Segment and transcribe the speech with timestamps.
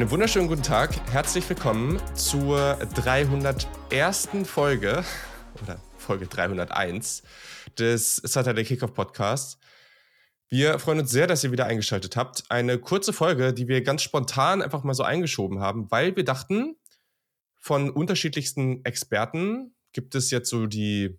[0.00, 0.98] Einen wunderschönen guten Tag.
[1.12, 4.30] Herzlich willkommen zur 301.
[4.44, 5.04] Folge
[5.62, 7.22] oder Folge 301
[7.78, 9.58] des Saturday Kickoff Podcasts.
[10.48, 12.44] Wir freuen uns sehr, dass ihr wieder eingeschaltet habt.
[12.48, 16.76] Eine kurze Folge, die wir ganz spontan einfach mal so eingeschoben haben, weil wir dachten,
[17.58, 21.18] von unterschiedlichsten Experten gibt es jetzt so die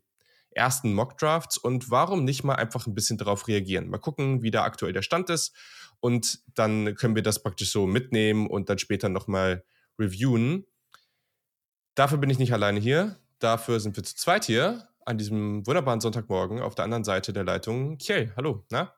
[0.49, 3.89] ersten Mock-Drafts und warum nicht mal einfach ein bisschen darauf reagieren?
[3.89, 5.55] Mal gucken, wie da aktuell der Stand ist
[6.01, 9.63] und dann können wir das praktisch so mitnehmen und dann später nochmal
[9.97, 10.65] reviewen.
[11.95, 13.17] Dafür bin ich nicht alleine hier.
[13.39, 17.43] Dafür sind wir zu zweit hier an diesem wunderbaren Sonntagmorgen auf der anderen Seite der
[17.43, 17.97] Leitung.
[17.97, 18.93] Kiel, hallo, na?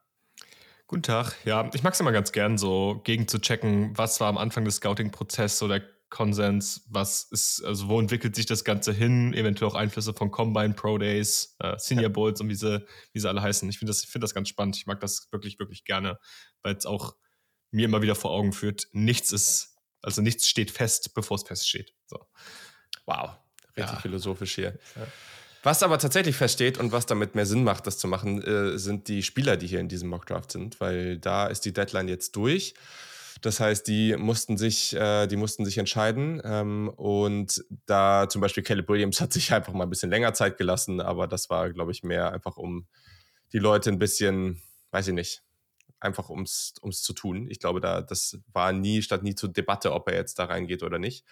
[0.88, 1.34] Guten Tag.
[1.46, 4.66] Ja, ich mag es immer ganz gern, so gegen zu checken, was war am Anfang
[4.66, 5.82] des Scouting-Prozesses oder
[6.14, 10.76] Konsens, was ist, also wo entwickelt sich das Ganze hin, eventuell auch Einflüsse von Combine,
[10.76, 13.68] Pro Days, äh, Senior Bowls und wie sie, wie sie alle heißen.
[13.68, 14.78] Ich finde das, find das ganz spannend.
[14.78, 16.20] Ich mag das wirklich, wirklich gerne,
[16.62, 17.16] weil es auch
[17.72, 21.96] mir immer wieder vor Augen führt, nichts ist, also nichts steht fest, bevor es feststeht.
[22.06, 22.20] So.
[23.08, 23.32] Wow,
[23.76, 24.00] richtig ja.
[24.00, 24.78] philosophisch hier.
[24.96, 25.08] Ja.
[25.64, 29.08] Was aber tatsächlich feststeht und was damit mehr Sinn macht, das zu machen, äh, sind
[29.08, 32.76] die Spieler, die hier in diesem Mockdraft sind, weil da ist die Deadline jetzt durch.
[33.44, 36.42] Das heißt, die mussten sich, äh, die mussten sich entscheiden.
[36.46, 40.58] Ähm, und da zum Beispiel Caleb Williams hat sich einfach mal ein bisschen länger Zeit
[40.58, 42.88] gelassen, aber das war, glaube ich, mehr einfach um
[43.52, 45.44] die Leute ein bisschen, weiß ich nicht,
[46.00, 47.48] einfach ums, ums zu tun.
[47.50, 50.82] Ich glaube, da, das war nie, stand nie zur Debatte, ob er jetzt da reingeht
[50.82, 51.26] oder nicht.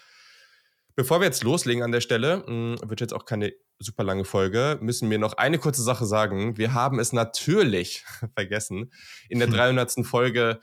[0.96, 4.78] Bevor wir jetzt loslegen an der Stelle, hm, wird jetzt auch keine super lange Folge,
[4.82, 6.58] müssen wir noch eine kurze Sache sagen.
[6.58, 8.04] Wir haben es natürlich
[8.36, 8.92] vergessen,
[9.30, 9.92] in der 300.
[9.92, 10.04] Hm.
[10.04, 10.60] Folge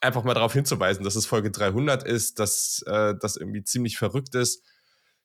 [0.00, 4.34] einfach mal darauf hinzuweisen, dass es Folge 300 ist, dass äh, das irgendwie ziemlich verrückt
[4.34, 4.64] ist.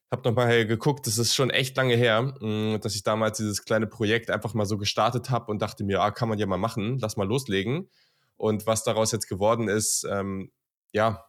[0.10, 3.64] Hab noch mal geguckt, das ist schon echt lange her, mh, dass ich damals dieses
[3.64, 6.58] kleine Projekt einfach mal so gestartet habe und dachte mir, ah, kann man ja mal
[6.58, 7.90] machen, lass mal loslegen.
[8.36, 10.52] Und was daraus jetzt geworden ist, ähm,
[10.92, 11.26] ja,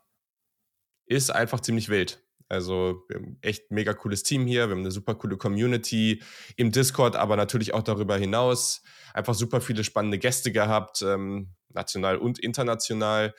[1.07, 2.23] ist einfach ziemlich wild.
[2.53, 6.23] Also wir haben echt mega cooles Team hier, wir haben eine super coole Community
[6.57, 8.83] im Discord, aber natürlich auch darüber hinaus.
[9.15, 11.03] Einfach super viele spannende Gäste gehabt.
[11.03, 13.35] Ähm, national und international.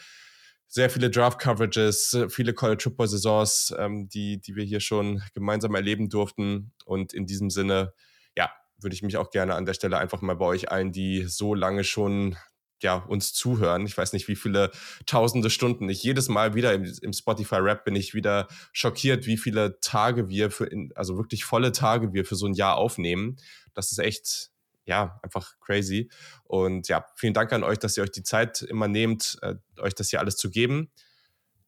[0.67, 6.73] Sehr viele Draft-Coverages, viele College Football-Saisons, ähm, die, die wir hier schon gemeinsam erleben durften.
[6.85, 7.93] Und in diesem Sinne,
[8.35, 11.25] ja, würde ich mich auch gerne an der Stelle einfach mal bei euch allen, die
[11.25, 12.35] so lange schon
[12.83, 13.85] ja, uns zuhören.
[13.85, 14.71] Ich weiß nicht, wie viele
[15.05, 15.89] tausende Stunden.
[15.89, 20.51] Ich jedes Mal wieder im, im Spotify-Rap bin ich wieder schockiert, wie viele Tage wir
[20.51, 23.37] für, in, also wirklich volle Tage wir für so ein Jahr aufnehmen.
[23.73, 24.51] Das ist echt
[24.85, 26.09] ja, einfach crazy.
[26.43, 29.95] Und ja, vielen Dank an euch, dass ihr euch die Zeit immer nehmt, äh, euch
[29.95, 30.91] das hier alles zu geben.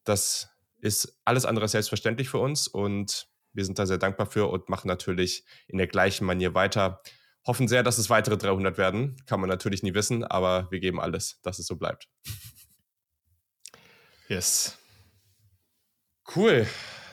[0.04, 0.50] Das
[0.80, 4.88] ist alles andere selbstverständlich für uns und wir sind da sehr dankbar für und machen
[4.88, 7.00] natürlich in der gleichen Manier weiter.
[7.46, 9.16] Hoffen sehr, dass es weitere 300 werden.
[9.26, 12.08] Kann man natürlich nie wissen, aber wir geben alles, dass es so bleibt.
[14.28, 14.76] Yes.
[16.34, 16.66] Cool.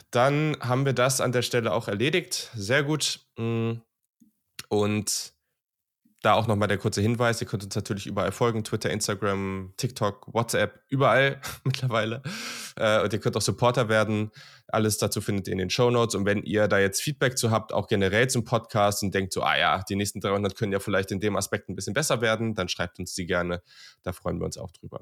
[0.10, 2.50] Dann haben wir das an der Stelle auch erledigt.
[2.56, 3.20] Sehr gut.
[3.38, 3.74] Mm.
[4.70, 5.34] Und
[6.24, 10.34] da auch nochmal der kurze Hinweis, ihr könnt uns natürlich überall folgen, Twitter, Instagram, TikTok,
[10.34, 12.24] WhatsApp, überall mittlerweile.
[12.78, 14.32] Äh, und ihr könnt auch Supporter werden.
[14.70, 16.16] Alles dazu findet ihr in den Show Notes.
[16.16, 19.44] Und wenn ihr da jetzt Feedback zu habt, auch generell zum Podcast und denkt so,
[19.44, 22.56] ah ja, die nächsten 300 können ja vielleicht in dem Aspekt ein bisschen besser werden,
[22.56, 23.62] dann schreibt uns die gerne.
[24.04, 25.02] Da freuen wir uns auch drüber.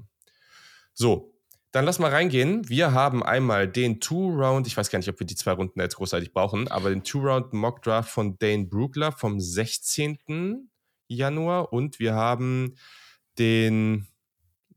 [0.93, 1.35] So,
[1.71, 2.67] dann lass mal reingehen.
[2.67, 5.97] Wir haben einmal den Two-Round, ich weiß gar nicht, ob wir die zwei Runden jetzt
[5.97, 10.70] großartig brauchen, aber den Two-Round Mock Draft von Dane Brugler vom 16.
[11.15, 12.75] Januar und wir haben
[13.37, 14.07] den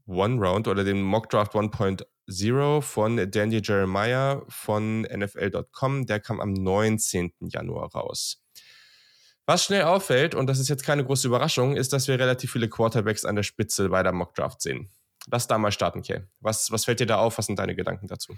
[0.07, 6.07] One Round oder den Mock Draft 1.0 von Daniel Jeremiah von NFL.com.
[6.07, 7.33] Der kam am 19.
[7.41, 8.43] Januar raus.
[9.47, 12.69] Was schnell auffällt, und das ist jetzt keine große Überraschung, ist, dass wir relativ viele
[12.69, 14.91] Quarterbacks an der Spitze bei der Mock Draft sehen.
[15.31, 16.23] Lass da mal starten, Kay.
[16.41, 17.39] Was, was fällt dir da auf?
[17.39, 18.37] Was sind deine Gedanken dazu?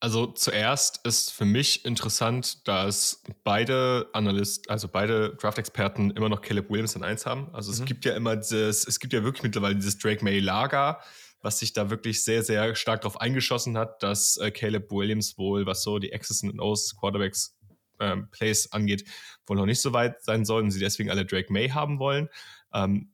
[0.00, 6.68] Also zuerst ist für mich interessant, dass beide Analysten, also beide Draft-Experten immer noch Caleb
[6.68, 7.48] Williams in 1 haben.
[7.54, 7.78] Also mhm.
[7.78, 11.00] es gibt ja immer dieses, es gibt ja wirklich mittlerweile dieses Drake May-Lager,
[11.40, 15.64] was sich da wirklich sehr, sehr stark darauf eingeschossen hat, dass äh, Caleb Williams wohl,
[15.66, 17.56] was so die X's und O's Quarterbacks
[18.00, 19.04] ähm, Plays angeht,
[19.46, 22.28] wohl noch nicht so weit sein soll und sie deswegen alle Drake May haben wollen.
[22.72, 23.13] Ähm,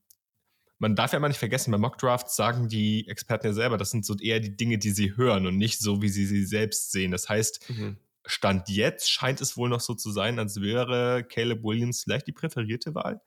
[0.80, 4.04] man darf ja immer nicht vergessen, bei Mockdrafts sagen die Experten ja selber, das sind
[4.04, 7.10] so eher die Dinge, die sie hören und nicht so, wie sie sie selbst sehen.
[7.12, 7.98] Das heißt, mhm.
[8.24, 12.32] Stand jetzt scheint es wohl noch so zu sein, als wäre Caleb Williams vielleicht die
[12.32, 13.20] präferierte Wahl.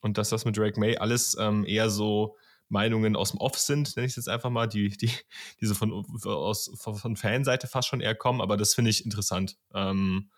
[0.00, 2.36] Und dass das mit Drake May alles ähm, eher so
[2.68, 5.10] Meinungen aus dem Off sind, nenne ich es jetzt einfach mal, die, die,
[5.60, 5.92] die so von,
[6.24, 9.58] aus, von Fanseite fast schon eher kommen, aber das finde ich interessant.
[9.74, 10.30] Ähm,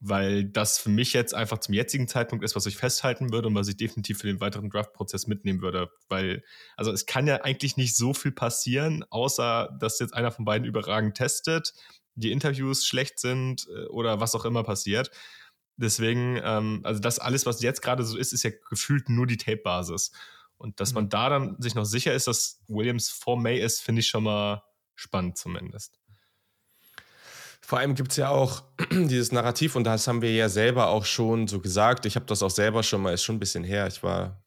[0.00, 3.54] weil das für mich jetzt einfach zum jetzigen Zeitpunkt ist, was ich festhalten würde und
[3.54, 5.90] was ich definitiv für den weiteren Draft-Prozess mitnehmen würde.
[6.08, 6.42] Weil,
[6.76, 10.66] also es kann ja eigentlich nicht so viel passieren, außer dass jetzt einer von beiden
[10.66, 11.74] überragend testet,
[12.14, 15.10] die Interviews schlecht sind äh, oder was auch immer passiert.
[15.76, 19.36] Deswegen, ähm, also das alles, was jetzt gerade so ist, ist ja gefühlt nur die
[19.36, 20.12] Tape-Basis.
[20.56, 21.08] Und dass man mhm.
[21.10, 24.62] da dann sich noch sicher ist, dass Williams vor May ist, finde ich schon mal
[24.94, 25.98] spannend zumindest.
[27.70, 31.04] Vor allem gibt es ja auch dieses Narrativ und das haben wir ja selber auch
[31.04, 32.04] schon so gesagt.
[32.04, 33.86] Ich habe das auch selber schon mal, ist schon ein bisschen her.
[33.86, 34.42] Ich war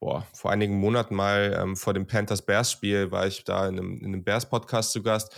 [0.00, 4.06] boah, vor einigen Monaten mal ähm, vor dem Panthers-Bears-Spiel, war ich da in einem, in
[4.06, 5.36] einem Bears-Podcast zu Gast.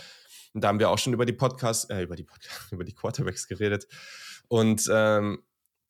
[0.55, 2.95] Und da haben wir auch schon über die Podcasts, äh, über die Podcast, über die
[2.95, 3.85] Quarterbacks geredet.
[4.47, 5.43] Und ähm,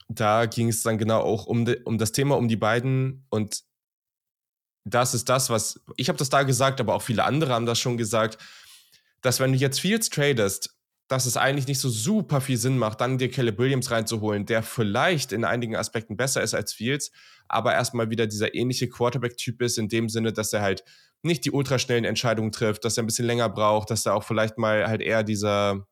[0.09, 3.25] da ging es dann genau auch um, de, um das Thema, um die beiden.
[3.29, 3.63] Und
[4.83, 7.79] das ist das, was ich habe das da gesagt, aber auch viele andere haben das
[7.79, 8.37] schon gesagt,
[9.21, 10.75] dass wenn du jetzt Fields tradest,
[11.09, 14.61] dass es eigentlich nicht so super viel Sinn macht, dann dir Caleb Williams reinzuholen, der
[14.61, 17.11] vielleicht in einigen Aspekten besser ist als Fields,
[17.47, 20.83] aber erstmal wieder dieser ähnliche Quarterback-Typ ist, in dem Sinne, dass er halt
[21.23, 24.59] nicht die ultraschnellen Entscheidungen trifft, dass er ein bisschen länger braucht, dass er auch vielleicht
[24.59, 25.87] mal halt eher dieser,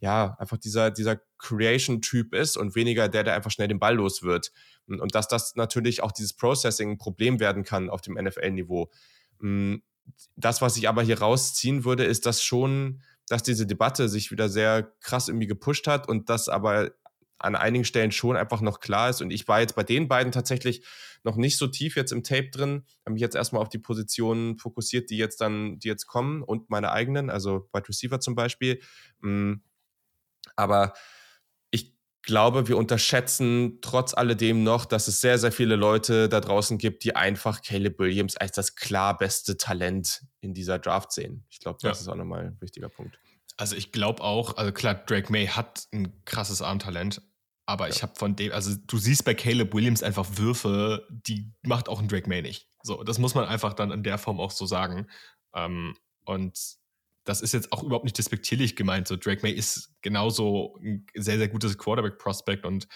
[0.00, 4.22] ja, einfach dieser, dieser Creation-Typ ist und weniger der, der einfach schnell den Ball los
[4.22, 4.52] wird.
[4.86, 8.90] Und dass das natürlich auch dieses Processing ein Problem werden kann auf dem NFL-Niveau.
[9.40, 9.76] Mm,
[10.36, 14.48] das, was ich aber hier rausziehen würde, ist, dass schon dass diese Debatte sich wieder
[14.48, 16.90] sehr krass irgendwie gepusht hat und das aber
[17.38, 19.22] an einigen Stellen schon einfach noch klar ist.
[19.22, 20.84] Und ich war jetzt bei den beiden tatsächlich
[21.22, 24.58] noch nicht so tief jetzt im Tape drin, habe mich jetzt erstmal auf die Positionen
[24.58, 28.80] fokussiert, die jetzt dann, die jetzt kommen und meine eigenen, also Wide Receiver zum Beispiel.
[29.20, 29.54] Mm,
[30.56, 30.94] aber
[32.28, 37.02] glaube, wir unterschätzen trotz alledem noch, dass es sehr, sehr viele Leute da draußen gibt,
[37.02, 41.46] die einfach Caleb Williams als das klar beste Talent in dieser Draft sehen.
[41.48, 42.02] Ich glaube, das ja.
[42.02, 43.18] ist auch nochmal ein wichtiger Punkt.
[43.56, 47.22] Also ich glaube auch, also klar, Drake May hat ein krasses Armtalent,
[47.64, 47.94] aber ja.
[47.94, 51.98] ich habe von dem, also du siehst bei Caleb Williams einfach Würfe, die macht auch
[51.98, 52.68] ein Drake May nicht.
[52.82, 55.08] So, das muss man einfach dann in der Form auch so sagen.
[55.54, 55.96] Ähm,
[56.26, 56.76] und
[57.28, 59.06] das ist jetzt auch überhaupt nicht despektierlich gemeint.
[59.06, 62.88] So, Drake May ist genauso ein sehr, sehr gutes Quarterback-Prospect und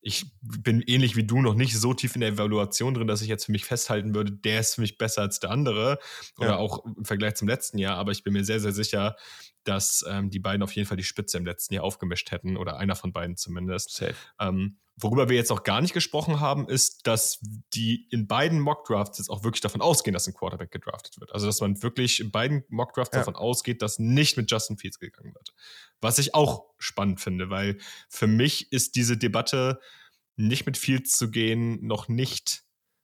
[0.00, 3.28] ich bin ähnlich wie du noch nicht so tief in der Evaluation drin, dass ich
[3.28, 5.98] jetzt für mich festhalten würde, der ist für mich besser als der andere
[6.38, 6.56] oder ja.
[6.56, 7.96] auch im Vergleich zum letzten Jahr.
[7.96, 9.16] Aber ich bin mir sehr, sehr sicher,
[9.64, 12.76] dass ähm, die beiden auf jeden Fall die Spitze im letzten Jahr aufgemischt hätten oder
[12.76, 13.90] einer von beiden zumindest.
[14.38, 17.38] Ähm, worüber wir jetzt noch gar nicht gesprochen haben, ist, dass
[17.74, 21.32] die in beiden Mockdrafts jetzt auch wirklich davon ausgehen, dass ein Quarterback gedraftet wird.
[21.32, 23.20] Also dass man wirklich in beiden Mockdrafts ja.
[23.20, 25.54] davon ausgeht, dass nicht mit Justin Fields gegangen wird.
[26.00, 27.78] Was ich auch spannend finde, weil
[28.08, 29.80] für mich ist diese Debatte,
[30.36, 32.62] nicht mit Fields zu gehen, noch nicht.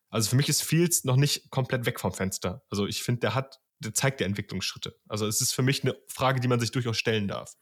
[0.09, 2.63] Also für mich ist Fields noch nicht komplett weg vom Fenster.
[2.71, 4.97] Also ich finde, der hat, der zeigt ja Entwicklungsschritte.
[5.09, 7.55] Also es ist für mich eine Frage, die man sich durchaus stellen darf.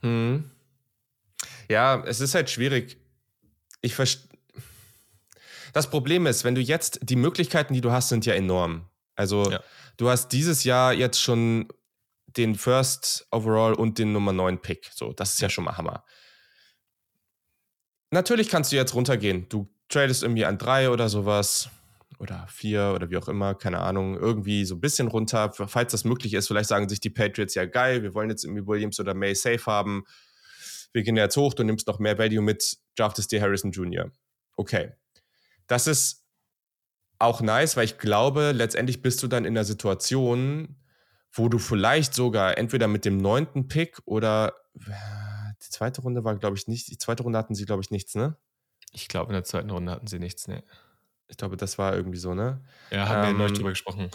[0.00, 0.50] Hm.
[1.70, 2.98] Ja, es ist halt schwierig.
[3.80, 4.28] Ich verstehe.
[5.72, 8.88] Das Problem ist, wenn du jetzt, die Möglichkeiten, die du hast, sind ja enorm.
[9.14, 9.62] Also, ja.
[9.96, 11.68] du hast dieses Jahr jetzt schon
[12.26, 14.90] den First Overall und den Nummer 9 Pick.
[14.92, 16.04] So, das ist ja schon mal Hammer.
[18.10, 19.48] Natürlich kannst du jetzt runtergehen.
[19.48, 21.70] Du tradest irgendwie an drei oder sowas
[22.18, 26.02] oder vier oder wie auch immer, keine Ahnung, irgendwie so ein bisschen runter, falls das
[26.02, 26.48] möglich ist.
[26.48, 29.64] Vielleicht sagen sich die Patriots ja geil, wir wollen jetzt irgendwie Williams oder May safe
[29.66, 30.04] haben.
[30.92, 34.10] Wir gehen jetzt hoch, du nimmst noch mehr Value mit, draftest dir Harrison Jr.
[34.56, 34.92] Okay.
[35.66, 36.24] Das ist
[37.18, 40.76] auch nice, weil ich glaube, letztendlich bist du dann in der Situation,
[41.32, 46.56] wo du vielleicht sogar entweder mit dem neunten Pick oder die zweite Runde war, glaube
[46.56, 46.88] ich, nicht.
[46.90, 48.36] Die zweite Runde hatten sie, glaube ich, nichts, ne?
[48.92, 50.64] Ich glaube, in der zweiten Runde hatten sie nichts, ne.
[51.28, 52.64] Ich glaube, das war irgendwie so, ne?
[52.90, 54.10] Ja, haben ähm, wir neulich drüber gesprochen.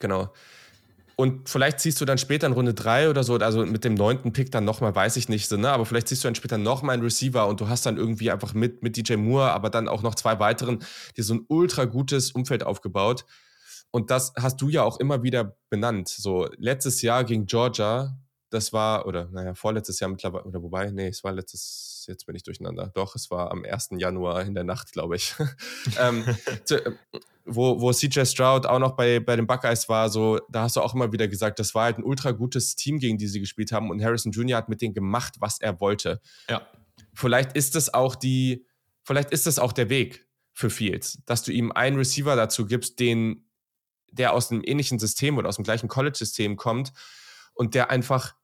[0.00, 0.34] Genau.
[1.16, 4.32] Und vielleicht ziehst du dann später in Runde 3 oder so, also mit dem neunten
[4.32, 5.70] Pick dann nochmal, weiß ich nicht, so, ne?
[5.70, 8.52] aber vielleicht ziehst du dann später nochmal einen Receiver und du hast dann irgendwie einfach
[8.54, 10.80] mit, mit DJ Moore, aber dann auch noch zwei weiteren,
[11.16, 13.24] dir so ein ultra gutes Umfeld aufgebaut.
[13.92, 16.08] Und das hast du ja auch immer wieder benannt.
[16.08, 18.18] So, letztes Jahr gegen Georgia,
[18.50, 22.36] das war, oder naja, vorletztes Jahr mittlerweile, oder wobei, nee, es war letztes, jetzt bin
[22.36, 22.90] ich durcheinander.
[22.94, 23.90] Doch, es war am 1.
[23.98, 25.34] Januar in der Nacht, glaube ich.
[25.98, 26.24] ähm,
[26.64, 26.80] zu,
[27.44, 30.80] wo, wo CJ Stroud auch noch bei, bei den Buckeyes war, so, da hast du
[30.80, 33.72] auch immer wieder gesagt, das war halt ein ultra gutes Team, gegen die sie gespielt
[33.72, 34.56] haben und Harrison Jr.
[34.56, 36.20] hat mit denen gemacht, was er wollte.
[36.48, 36.66] Ja.
[37.12, 38.66] Vielleicht ist das auch die,
[39.02, 43.00] vielleicht ist das auch der Weg für Fields, dass du ihm einen Receiver dazu gibst,
[43.00, 43.44] den
[44.10, 46.92] der aus einem ähnlichen System oder aus dem gleichen College-System kommt
[47.54, 48.34] und der einfach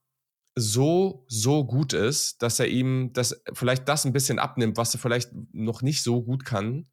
[0.54, 5.00] so, so gut ist, dass er ihm das, vielleicht das ein bisschen abnimmt, was er
[5.00, 6.86] vielleicht noch nicht so gut kann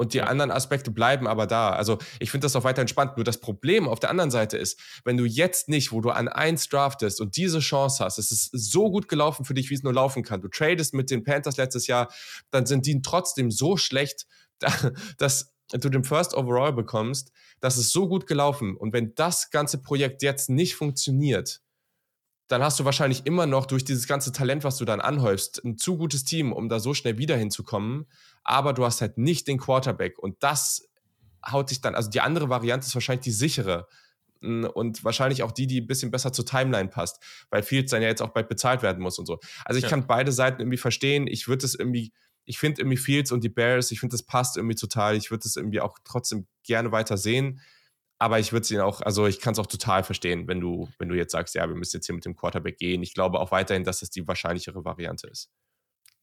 [0.00, 0.24] Und die ja.
[0.24, 1.70] anderen Aspekte bleiben aber da.
[1.70, 3.18] Also ich finde das auch weiter entspannt.
[3.18, 6.28] Nur das Problem auf der anderen Seite ist, wenn du jetzt nicht, wo du an
[6.28, 9.82] eins draftest und diese Chance hast, es ist so gut gelaufen für dich, wie es
[9.82, 10.40] nur laufen kann.
[10.40, 12.10] Du tradest mit den Panthers letztes Jahr,
[12.50, 14.26] dann sind die trotzdem so schlecht,
[15.18, 17.30] dass du den First Overall bekommst.
[17.60, 18.76] Das ist so gut gelaufen.
[18.76, 21.60] Und wenn das ganze Projekt jetzt nicht funktioniert,
[22.50, 25.78] dann hast du wahrscheinlich immer noch durch dieses ganze Talent, was du dann anhäufst, ein
[25.78, 28.06] zu gutes Team, um da so schnell wieder hinzukommen.
[28.42, 30.18] Aber du hast halt nicht den Quarterback.
[30.18, 30.88] Und das
[31.48, 33.86] haut dich dann, also die andere Variante ist wahrscheinlich die sichere.
[34.40, 38.08] Und wahrscheinlich auch die, die ein bisschen besser zur Timeline passt, weil Fields dann ja
[38.08, 39.38] jetzt auch bald bezahlt werden muss und so.
[39.64, 39.90] Also ich ja.
[39.90, 41.28] kann beide Seiten irgendwie verstehen.
[41.28, 42.12] Ich würde es irgendwie,
[42.46, 45.14] ich finde irgendwie Fields und die Bears, ich finde, das passt irgendwie total.
[45.14, 47.60] Ich würde es irgendwie auch trotzdem gerne weiter sehen.
[48.20, 50.88] Aber ich würde es ihn auch, also ich kann es auch total verstehen, wenn du,
[50.98, 53.02] wenn du jetzt sagst, ja, wir müssen jetzt hier mit dem Quarterback gehen.
[53.02, 55.50] Ich glaube auch weiterhin, dass das die wahrscheinlichere Variante ist.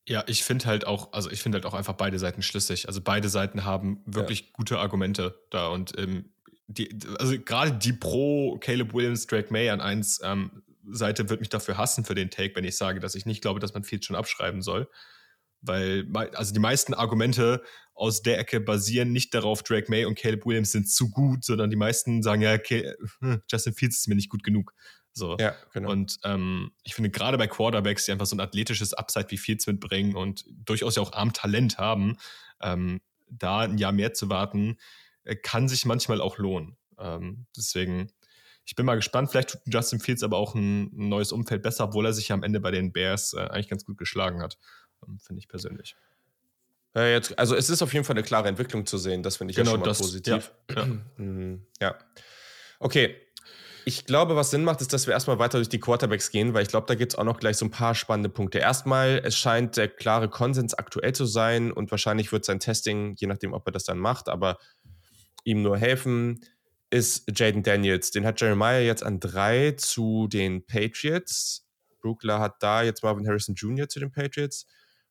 [0.07, 2.87] Ja, ich finde halt auch, also ich finde halt auch einfach beide Seiten schlüssig.
[2.87, 4.45] Also beide Seiten haben wirklich ja.
[4.53, 6.33] gute Argumente da und ähm,
[6.67, 11.49] die, also gerade die pro Caleb Williams, Drake May an eins ähm, Seite wird mich
[11.49, 14.05] dafür hassen für den Take, wenn ich sage, dass ich nicht glaube, dass man Fields
[14.05, 14.87] schon abschreiben soll.
[15.61, 17.63] Weil, also die meisten Argumente
[17.97, 21.69] aus der Ecke basieren nicht darauf, Drake May und Caleb Williams sind zu gut, sondern
[21.69, 24.73] die meisten sagen ja, okay, hm, Justin Fields ist mir nicht gut genug.
[25.13, 25.35] So.
[25.39, 25.91] Ja, genau.
[25.91, 29.65] Und ähm, ich finde gerade bei Quarterbacks, die einfach so ein athletisches Upside wie Fields
[29.65, 32.17] mitbringen und durchaus ja auch Armtalent haben,
[32.61, 34.77] ähm, da ein Jahr mehr zu warten,
[35.23, 36.77] äh, kann sich manchmal auch lohnen.
[36.99, 38.11] Ähm, deswegen,
[38.63, 39.31] ich bin mal gespannt.
[39.31, 42.35] Vielleicht tut Justin Fields aber auch ein, ein neues Umfeld besser, obwohl er sich ja
[42.35, 44.59] am Ende bei den Bears äh, eigentlich ganz gut geschlagen hat.
[45.03, 45.95] Ähm, finde ich persönlich.
[46.97, 49.51] Ja, jetzt, also es ist auf jeden Fall eine klare Entwicklung zu sehen, das finde
[49.51, 50.51] ich genau ja schon mal das, positiv.
[50.71, 50.75] Ja.
[50.75, 50.87] ja.
[51.17, 51.95] Mhm, ja.
[52.79, 53.15] Okay.
[53.85, 56.63] Ich glaube, was Sinn macht, ist, dass wir erstmal weiter durch die Quarterbacks gehen, weil
[56.63, 58.57] ich glaube, da gibt es auch noch gleich so ein paar spannende Punkte.
[58.57, 63.27] Erstmal, es scheint der klare Konsens aktuell zu sein und wahrscheinlich wird sein Testing, je
[63.27, 64.57] nachdem, ob er das dann macht, aber
[65.43, 66.41] ihm nur helfen,
[66.89, 68.11] ist Jaden Daniels.
[68.11, 71.65] Den hat Jeremiah jetzt an drei zu den Patriots.
[72.01, 73.87] Brookler hat da jetzt Marvin Harrison Jr.
[73.87, 74.65] zu den Patriots.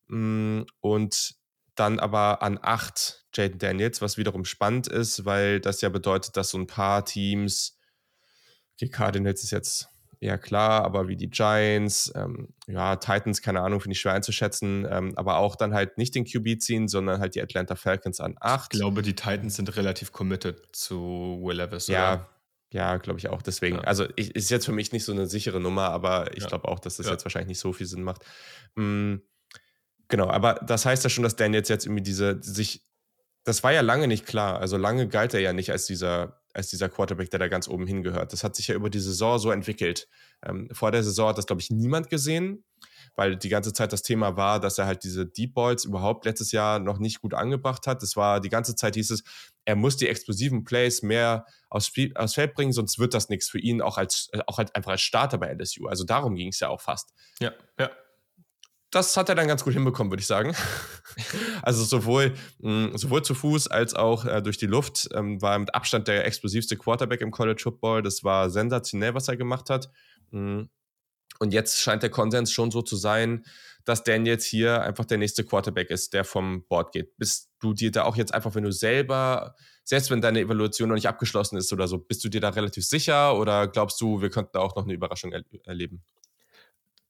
[0.09, 1.37] Mm, und
[1.77, 6.51] dann aber an acht Jaden Daniels, was wiederum spannend ist, weil das ja bedeutet, dass
[6.51, 7.79] so ein paar Teams,
[8.81, 9.89] die Cardinals ist jetzt
[10.21, 14.87] eher klar, aber wie die Giants, ähm, ja, Titans, keine Ahnung, finde ich schwer einzuschätzen,
[14.91, 18.37] ähm, aber auch dann halt nicht den QB ziehen, sondern halt die Atlanta Falcons an
[18.41, 18.75] acht.
[18.75, 21.89] Ich glaube, die Titans sind relativ committed zu Will Levis.
[21.89, 22.29] Ja, oder?
[22.73, 23.43] Ja, glaube ich auch.
[23.43, 23.83] Deswegen, ja.
[23.83, 26.49] also ich, ist jetzt für mich nicht so eine sichere Nummer, aber ich ja.
[26.49, 27.13] glaube auch, dass das ja.
[27.13, 28.25] jetzt wahrscheinlich nicht so viel Sinn macht.
[28.75, 29.23] Mhm,
[30.09, 32.83] genau, aber das heißt ja schon, dass Dan jetzt jetzt irgendwie diese sich,
[33.45, 34.59] das war ja lange nicht klar.
[34.61, 37.87] Also lange galt er ja nicht als dieser, als dieser Quarterback, der da ganz oben
[37.87, 38.33] hingehört.
[38.33, 40.09] Das hat sich ja über die Saison so entwickelt.
[40.45, 42.65] Ähm, vor der Saison hat das, glaube ich, niemand gesehen
[43.17, 46.53] weil die ganze Zeit das Thema war, dass er halt diese Deep Balls überhaupt letztes
[46.53, 48.03] Jahr noch nicht gut angebracht hat.
[48.03, 49.25] Es war die ganze Zeit hieß es,
[49.65, 53.59] er muss die explosiven Plays mehr aufs, aufs Feld bringen, sonst wird das nichts für
[53.59, 55.87] ihn, auch als auch halt einfach als Starter bei LSU.
[55.87, 57.13] Also darum ging es ja auch fast.
[57.41, 57.91] Ja, ja.
[58.97, 60.57] Das hat er dann ganz gut hinbekommen, würde ich sagen.
[61.63, 65.59] also sowohl, mm, sowohl zu Fuß als auch äh, durch die Luft ähm, war er
[65.59, 68.01] mit Abstand der explosivste Quarterback im College Football.
[68.01, 69.91] Das war sensationell, was er gemacht hat.
[70.31, 70.69] Mh,
[71.41, 73.45] und jetzt scheint der Konsens schon so zu sein,
[73.85, 77.19] dass Dan jetzt hier einfach der nächste Quarterback ist, der vom Board geht.
[77.19, 80.95] Bist du dir da auch jetzt einfach, wenn du selber, selbst wenn deine Evaluation noch
[80.97, 84.31] nicht abgeschlossen ist oder so, bist du dir da relativ sicher oder glaubst du, wir
[84.31, 86.03] könnten da auch noch eine Überraschung er erleben?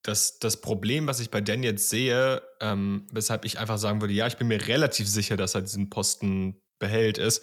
[0.07, 4.15] Das, das Problem, was ich bei Dan jetzt sehe, ähm, weshalb ich einfach sagen würde,
[4.15, 7.43] ja, ich bin mir relativ sicher, dass er diesen Posten behält, ist,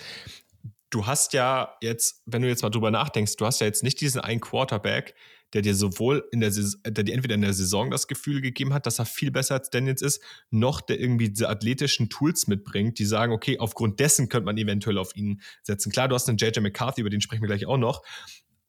[0.89, 3.99] du hast ja jetzt, wenn du jetzt mal drüber nachdenkst, du hast ja jetzt nicht
[3.99, 5.13] diesen einen Quarterback,
[5.51, 8.73] der dir sowohl in der Saison, der dir entweder in der Saison das Gefühl gegeben
[8.73, 12.97] hat, dass er viel besser als Daniels ist, noch der irgendwie diese athletischen Tools mitbringt,
[12.97, 15.91] die sagen, okay, aufgrund dessen könnte man eventuell auf ihn setzen.
[15.91, 18.03] Klar, du hast einen JJ McCarthy, über den sprechen wir gleich auch noch,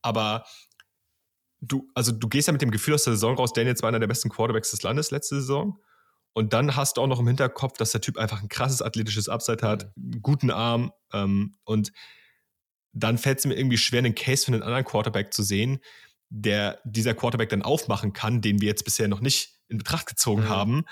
[0.02, 0.44] aber
[1.68, 4.00] du, also du gehst ja mit dem Gefühl aus der Saison raus, Daniels war einer
[4.00, 5.78] der besten Quarterbacks des Landes letzte Saison.
[6.32, 9.28] Und dann hast du auch noch im Hinterkopf, dass der Typ einfach ein krasses athletisches
[9.28, 10.20] Upside hat, mhm.
[10.22, 11.92] guten Arm ähm, und
[12.94, 15.80] dann fällt es mir irgendwie schwer, einen Case für einen anderen Quarterback zu sehen,
[16.30, 20.42] der dieser Quarterback dann aufmachen kann, den wir jetzt bisher noch nicht in Betracht gezogen
[20.42, 20.48] mhm.
[20.48, 20.84] haben,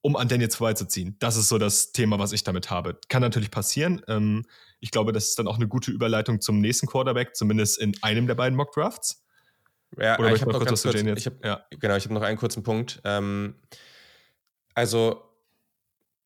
[0.00, 1.16] um an Daniels vorbeizuziehen.
[1.18, 2.98] Das ist so das Thema, was ich damit habe.
[3.08, 4.02] Kann natürlich passieren.
[4.06, 4.44] Ähm,
[4.80, 8.26] ich glaube, das ist dann auch eine gute Überleitung zum nächsten Quarterback, zumindest in einem
[8.26, 9.23] der beiden Mock Drafts.
[9.96, 11.64] Ja, Oder ich habe noch kurz, kurz ich hab, ja.
[11.70, 13.00] Genau, ich habe noch einen kurzen Punkt.
[13.04, 13.54] Ähm,
[14.74, 15.22] also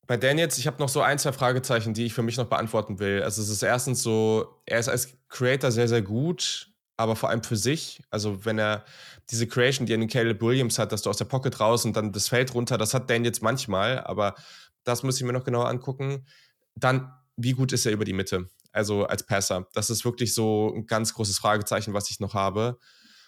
[0.07, 2.99] bei Daniels, ich habe noch so ein, zwei Fragezeichen, die ich für mich noch beantworten
[2.99, 3.21] will.
[3.21, 7.41] Also es ist erstens so, er ist als Creator sehr, sehr gut aber vor allem
[7.43, 8.01] für sich.
[8.09, 8.83] Also wenn er
[9.31, 11.95] diese Creation, die er in Caleb Williams hat, dass du aus der Pocket raus und
[11.95, 14.35] dann das Feld runter, das hat Dan jetzt manchmal, aber
[14.83, 16.27] das muss ich mir noch genauer angucken.
[16.75, 18.49] Dann wie gut ist er über die Mitte?
[18.73, 19.65] Also als Passer.
[19.73, 22.79] Das ist wirklich so ein ganz großes Fragezeichen, was ich noch habe.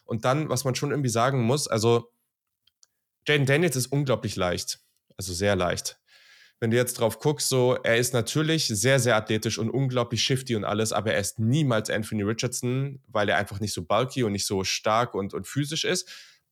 [0.05, 2.11] Und dann, was man schon irgendwie sagen muss, also
[3.27, 4.79] Jaden Daniels ist unglaublich leicht.
[5.17, 5.99] Also sehr leicht.
[6.59, 10.55] Wenn du jetzt drauf guckst, so, er ist natürlich sehr, sehr athletisch und unglaublich shifty
[10.55, 14.31] und alles, aber er ist niemals Anthony Richardson, weil er einfach nicht so bulky und
[14.31, 16.07] nicht so stark und, und physisch ist.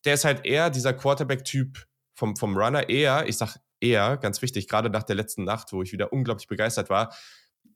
[0.05, 4.67] Der ist halt eher dieser Quarterback-Typ vom, vom Runner, eher, ich sag eher, ganz wichtig,
[4.67, 7.15] gerade nach der letzten Nacht, wo ich wieder unglaublich begeistert war,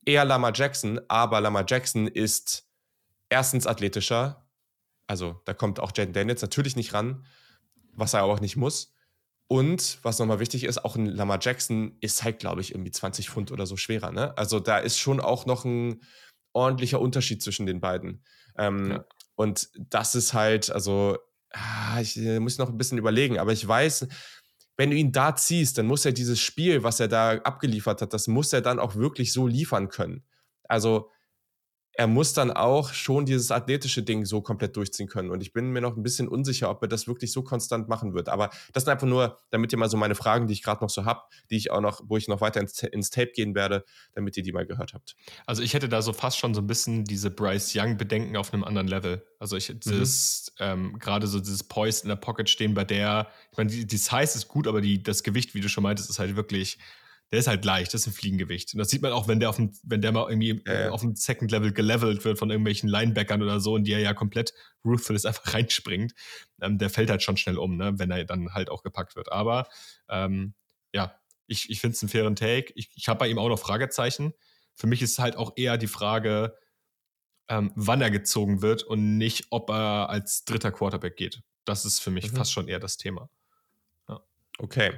[0.03, 2.67] eher Lama Jackson, aber Lama Jackson ist
[3.29, 4.42] erstens athletischer,
[5.13, 7.23] also da kommt auch Jaden Daniels natürlich nicht ran,
[7.93, 8.95] was er auch nicht muss.
[9.47, 13.29] Und was nochmal wichtig ist, auch ein Lama Jackson ist halt, glaube ich, irgendwie 20
[13.29, 14.11] Pfund oder so schwerer.
[14.11, 14.35] Ne?
[14.39, 16.01] Also da ist schon auch noch ein
[16.51, 18.23] ordentlicher Unterschied zwischen den beiden.
[18.57, 19.05] Ähm, ja.
[19.35, 21.19] Und das ist halt, also
[21.51, 24.07] ah, ich äh, muss noch ein bisschen überlegen, aber ich weiß,
[24.77, 28.13] wenn du ihn da ziehst, dann muss er dieses Spiel, was er da abgeliefert hat,
[28.13, 30.23] das muss er dann auch wirklich so liefern können.
[30.63, 31.11] Also
[31.95, 35.29] er muss dann auch schon dieses athletische Ding so komplett durchziehen können.
[35.29, 38.13] Und ich bin mir noch ein bisschen unsicher, ob er das wirklich so konstant machen
[38.13, 38.29] wird.
[38.29, 40.89] Aber das sind einfach nur, damit ihr mal so meine Fragen, die ich gerade noch
[40.89, 41.21] so habe,
[41.51, 43.85] die ich auch noch, wo ich noch weiter ins, ins, Tape gehen werde,
[44.15, 45.15] damit ihr die mal gehört habt.
[45.45, 48.63] Also ich hätte da so fast schon so ein bisschen diese Bryce Young-Bedenken auf einem
[48.63, 49.23] anderen Level.
[49.37, 50.65] Also ich das mhm.
[50.65, 53.97] ähm, gerade so dieses Poise in der Pocket stehen, bei der, ich meine, die, die
[53.97, 56.79] Size ist gut, aber die, das Gewicht, wie du schon meintest, ist halt wirklich
[57.33, 58.75] der ist halt leicht, das ist ein Fliegengewicht.
[58.75, 60.89] Und das sieht man auch, wenn der auf dem, wenn der mal irgendwie äh.
[60.89, 64.13] auf dem Second Level gelevelt wird von irgendwelchen Linebackern oder so und die er ja
[64.13, 64.53] komplett
[64.85, 66.13] ruthless einfach reinspringt.
[66.61, 69.31] Ähm, der fällt halt schon schnell um, ne, wenn er dann halt auch gepackt wird.
[69.31, 69.67] Aber
[70.09, 70.53] ähm,
[70.93, 72.71] ja, ich, ich finde es einen fairen Take.
[72.75, 74.35] Ich, ich habe bei ihm auch noch Fragezeichen.
[74.75, 76.55] Für mich ist halt auch eher die Frage,
[77.47, 81.41] ähm, wann er gezogen wird und nicht, ob er als dritter Quarterback geht.
[81.65, 82.35] Das ist für mich mhm.
[82.35, 83.27] fast schon eher das Thema.
[84.07, 84.21] Ja.
[84.59, 84.91] Okay.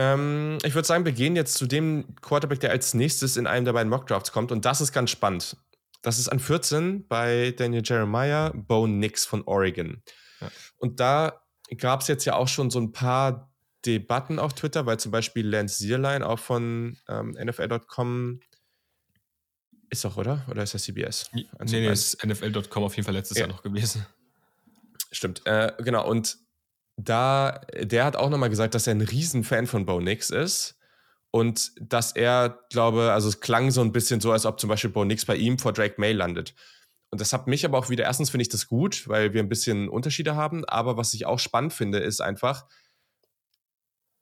[0.00, 3.66] Ähm, ich würde sagen, wir gehen jetzt zu dem Quarterback, der als nächstes in einem
[3.66, 4.50] der beiden Mockdrafts kommt.
[4.50, 5.58] Und das ist ganz spannend.
[6.00, 10.02] Das ist an 14 bei Daniel Jeremiah, Bo Nix von Oregon.
[10.40, 10.50] Ja.
[10.78, 11.42] Und da
[11.76, 13.52] gab es jetzt ja auch schon so ein paar
[13.84, 18.40] Debatten auf Twitter, weil zum Beispiel Lance Zierlein auch von ähm, NFL.com
[19.90, 20.46] ist doch, oder?
[20.48, 21.28] Oder ist das CBS?
[21.34, 23.46] Nee, nee, ist NFL.com auf jeden Fall letztes ja.
[23.46, 24.06] Jahr noch gewesen.
[25.12, 26.08] Stimmt, äh, genau.
[26.08, 26.38] Und
[27.04, 30.76] da, der hat auch nochmal gesagt, dass er ein Riesenfan von Bo Nix ist.
[31.32, 34.90] Und dass er, glaube, also es klang so ein bisschen so, als ob zum Beispiel
[34.90, 36.54] Bo Nix bei ihm vor Drake May landet.
[37.10, 39.48] Und das hat mich aber auch wieder, erstens finde ich das gut, weil wir ein
[39.48, 40.64] bisschen Unterschiede haben.
[40.64, 42.66] Aber was ich auch spannend finde, ist einfach,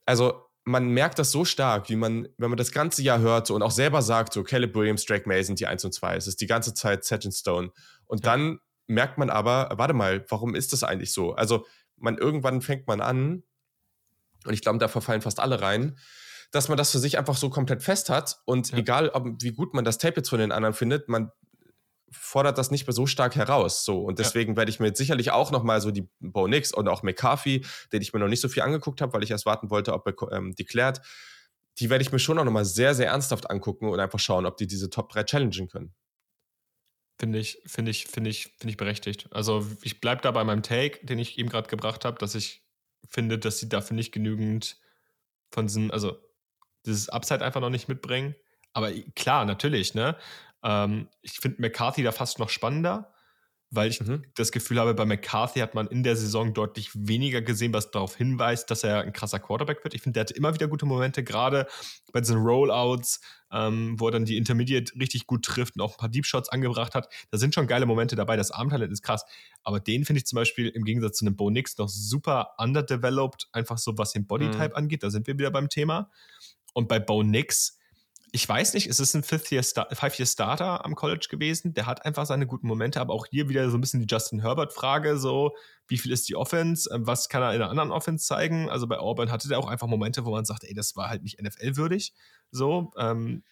[0.04, 3.54] also man merkt das so stark, wie man, wenn man das ganze Jahr hört so,
[3.54, 6.16] und auch selber sagt, so Caleb Williams, Drake May sind die 1 und 2.
[6.16, 7.70] Es ist die ganze Zeit Seth Stone.
[8.06, 8.32] Und ja.
[8.32, 11.32] dann merkt man aber, warte mal, warum ist das eigentlich so?
[11.34, 11.66] Also
[11.98, 13.42] man irgendwann fängt man an,
[14.44, 15.98] und ich glaube, da verfallen fast alle rein,
[16.50, 18.78] dass man das für sich einfach so komplett fest hat und ja.
[18.78, 21.30] egal, ob, wie gut man das Tape jetzt von den anderen findet, man
[22.10, 23.84] fordert das nicht mehr so stark heraus.
[23.84, 24.56] So und deswegen ja.
[24.56, 27.66] werde ich mir jetzt sicherlich auch noch mal so die Bo Nix und auch McCarthy,
[27.92, 30.06] den ich mir noch nicht so viel angeguckt habe, weil ich erst warten wollte, ob
[30.06, 31.02] er ähm, deklärt,
[31.78, 34.46] die werde ich mir schon auch noch mal sehr sehr ernsthaft angucken und einfach schauen,
[34.46, 35.92] ob die diese Top 3 challengen können.
[37.18, 39.28] Finde ich, finde ich, finde ich, finde ich berechtigt.
[39.32, 42.62] Also ich bleibe da bei meinem Take, den ich eben gerade gebracht habe, dass ich
[43.08, 44.76] finde, dass sie dafür nicht genügend
[45.50, 46.16] von diesen, also
[46.86, 48.34] dieses Upside einfach noch nicht mitbringen.
[48.72, 50.16] Aber klar, natürlich, ne?
[50.62, 53.12] Ähm, ich finde McCarthy da fast noch spannender,
[53.70, 54.22] weil ich mhm.
[54.34, 58.16] das Gefühl habe, bei McCarthy hat man in der Saison deutlich weniger gesehen, was darauf
[58.16, 59.94] hinweist, dass er ein krasser Quarterback wird.
[59.94, 61.66] Ich finde, der hatte immer wieder gute Momente, gerade
[62.12, 63.20] bei diesen Rollouts,
[63.52, 66.48] ähm, wo er dann die Intermediate richtig gut trifft und auch ein paar Deep Shots
[66.48, 67.12] angebracht hat.
[67.30, 68.36] Da sind schon geile Momente dabei.
[68.36, 69.24] Das Armtalent ist krass.
[69.62, 73.48] Aber den finde ich zum Beispiel im Gegensatz zu einem Bo Nix noch super underdeveloped,
[73.52, 74.76] einfach so was den Bodytype mhm.
[74.76, 75.02] angeht.
[75.02, 76.10] Da sind wir wieder beim Thema.
[76.72, 77.77] Und bei Bo Nix,
[78.32, 81.74] ich weiß nicht, es ist ein Five-Year-Starter am College gewesen.
[81.74, 84.40] Der hat einfach seine guten Momente, aber auch hier wieder so ein bisschen die Justin
[84.40, 85.54] Herbert-Frage: so,
[85.86, 86.90] wie viel ist die Offense?
[86.92, 88.68] Ähm, was kann er in einer anderen Offense zeigen?
[88.68, 91.22] Also bei Auburn hatte der auch einfach Momente, wo man sagt, ey, das war halt
[91.22, 92.12] nicht NFL-würdig.
[92.50, 93.42] So, ähm,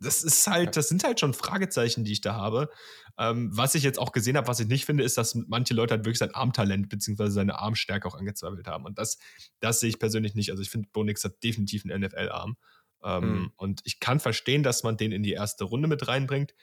[0.00, 2.68] das ist halt, das sind halt schon Fragezeichen, die ich da habe.
[3.16, 5.94] Ähm, was ich jetzt auch gesehen habe, was ich nicht finde, ist, dass manche Leute
[5.94, 7.28] halt wirklich sein Armtalent bzw.
[7.28, 8.84] seine Armstärke auch angezweifelt haben.
[8.84, 9.18] Und das,
[9.60, 10.50] das sehe ich persönlich nicht.
[10.50, 12.56] Also ich finde, Bonix hat definitiv einen NFL-Arm.
[13.04, 13.52] Ähm, mhm.
[13.56, 16.54] Und ich kann verstehen, dass man den in die erste Runde mit reinbringt.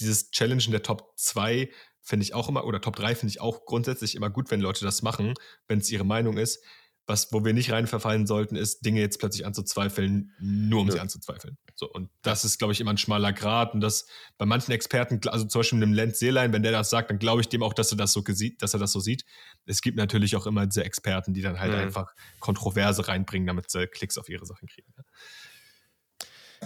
[0.00, 3.40] Dieses Challenge in der Top 2 finde ich auch immer, oder Top 3 finde ich
[3.40, 5.34] auch grundsätzlich immer gut, wenn Leute das machen,
[5.68, 6.64] wenn es ihre Meinung ist.
[7.10, 10.92] Was, wo wir nicht reinverfallen sollten, ist, Dinge jetzt plötzlich anzuzweifeln, nur um ja.
[10.92, 11.58] sie anzuzweifeln.
[11.74, 13.74] So, und das ist, glaube ich, immer ein schmaler Grad.
[13.74, 14.06] Und das
[14.38, 17.40] bei manchen Experten, also zum Beispiel einem Lenz Seelein, wenn der das sagt, dann glaube
[17.40, 19.24] ich dem auch, dass er das so dass er das so sieht.
[19.66, 21.78] Es gibt natürlich auch immer diese Experten, die dann halt mhm.
[21.80, 24.94] einfach Kontroverse reinbringen, damit sie Klicks auf ihre Sachen kriegen.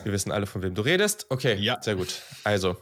[0.03, 1.25] Wir wissen alle, von wem du redest.
[1.31, 1.81] Okay, ja.
[1.81, 2.21] sehr gut.
[2.43, 2.77] Also,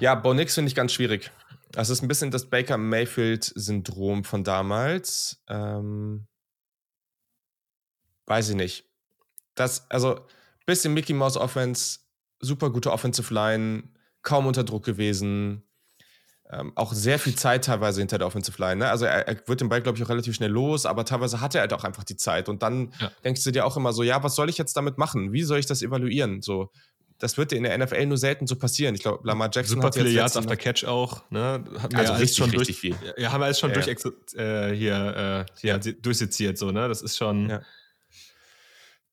[0.00, 1.30] ja, Bo Nix finde ich ganz schwierig.
[1.70, 5.42] Das ist ein bisschen das Baker Mayfield-Syndrom von damals.
[5.48, 6.26] Ähm,
[8.26, 8.84] weiß ich nicht.
[9.54, 10.20] Das, also,
[10.66, 12.00] bisschen Mickey Mouse Offense,
[12.40, 13.84] super gute Offensive Line,
[14.22, 15.62] kaum unter Druck gewesen.
[16.50, 18.76] Ähm, auch sehr viel Zeit teilweise hinter der Offensive Line.
[18.76, 18.90] Ne?
[18.90, 21.54] Also er, er, wird den Ball, glaube ich, auch relativ schnell los, aber teilweise hat
[21.54, 22.48] er halt auch einfach die Zeit.
[22.50, 23.10] Und dann ja.
[23.24, 25.32] denkst du dir auch immer so, ja, was soll ich jetzt damit machen?
[25.32, 26.42] Wie soll ich das evaluieren?
[26.42, 26.70] So,
[27.18, 28.94] das wird dir in der NFL nur selten so passieren.
[28.94, 31.22] Ich glaube, Lamar Jackson Super hat viele Yards after Catch auch.
[31.30, 31.64] Ne?
[31.80, 33.14] Hat also richtig, schon richtig durch, viel.
[33.16, 33.80] Ja, haben wir alles schon ja.
[33.80, 33.88] durch
[34.34, 36.58] äh, hier, äh, hier durchseziert.
[36.58, 36.86] So, ne?
[36.88, 37.60] Das ist schon...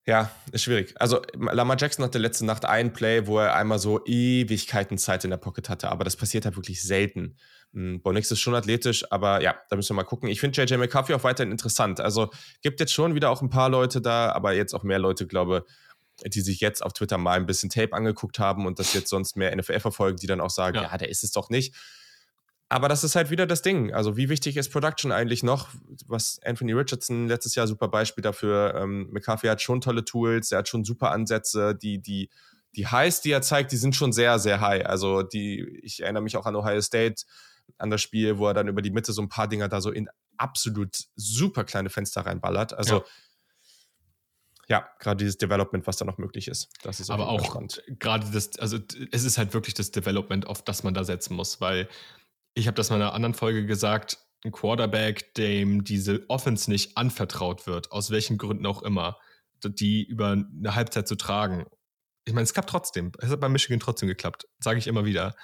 [0.05, 0.31] Ja.
[0.51, 0.95] Ist schwierig.
[0.99, 5.29] Also Lamar Jackson hatte letzte Nacht einen Play, wo er einmal so Ewigkeiten Zeit in
[5.29, 7.37] der Pocket hatte, aber das passiert halt wirklich selten.
[7.73, 10.29] Hm, Bonix ist schon athletisch, aber ja, da müssen wir mal gucken.
[10.29, 11.99] Ich finde JJ McCaffrey auch weiterhin interessant.
[11.99, 12.31] Also
[12.61, 15.65] gibt jetzt schon wieder auch ein paar Leute da, aber jetzt auch mehr Leute, glaube
[16.25, 19.37] die sich jetzt auf Twitter mal ein bisschen Tape angeguckt haben und das jetzt sonst
[19.37, 21.75] mehr NFL verfolgen, die dann auch sagen, ja, ja der ist es doch nicht.
[22.71, 23.93] Aber das ist halt wieder das Ding.
[23.93, 25.69] Also, wie wichtig ist Production eigentlich noch?
[26.05, 28.75] Was Anthony Richardson letztes Jahr super Beispiel dafür.
[28.75, 31.73] Ähm, McCarthy hat schon tolle Tools, er hat schon super Ansätze.
[31.73, 32.29] Die, die,
[32.75, 34.85] die Highs, die er zeigt, die sind schon sehr, sehr high.
[34.85, 37.23] Also, die, ich erinnere mich auch an Ohio State,
[37.79, 39.89] an das Spiel, wo er dann über die Mitte so ein paar Dinger da so
[39.89, 42.73] in absolut super kleine Fenster reinballert.
[42.73, 43.03] Also, ja
[44.69, 46.69] ja, gerade dieses Development, was da noch möglich ist.
[46.83, 47.59] Das ist aber auch
[47.97, 48.77] gerade das, also
[49.11, 51.89] es ist halt wirklich das Development, auf das man da setzen muss, weil
[52.59, 56.97] ich habe das mal in einer anderen Folge gesagt, ein Quarterback, dem diese Offense nicht
[56.97, 59.17] anvertraut wird, aus welchen Gründen auch immer,
[59.63, 61.65] die über eine Halbzeit zu tragen.
[62.25, 63.11] Ich meine, es klappt trotzdem.
[63.19, 65.35] Es hat bei Michigan trotzdem geklappt, sage ich immer wieder.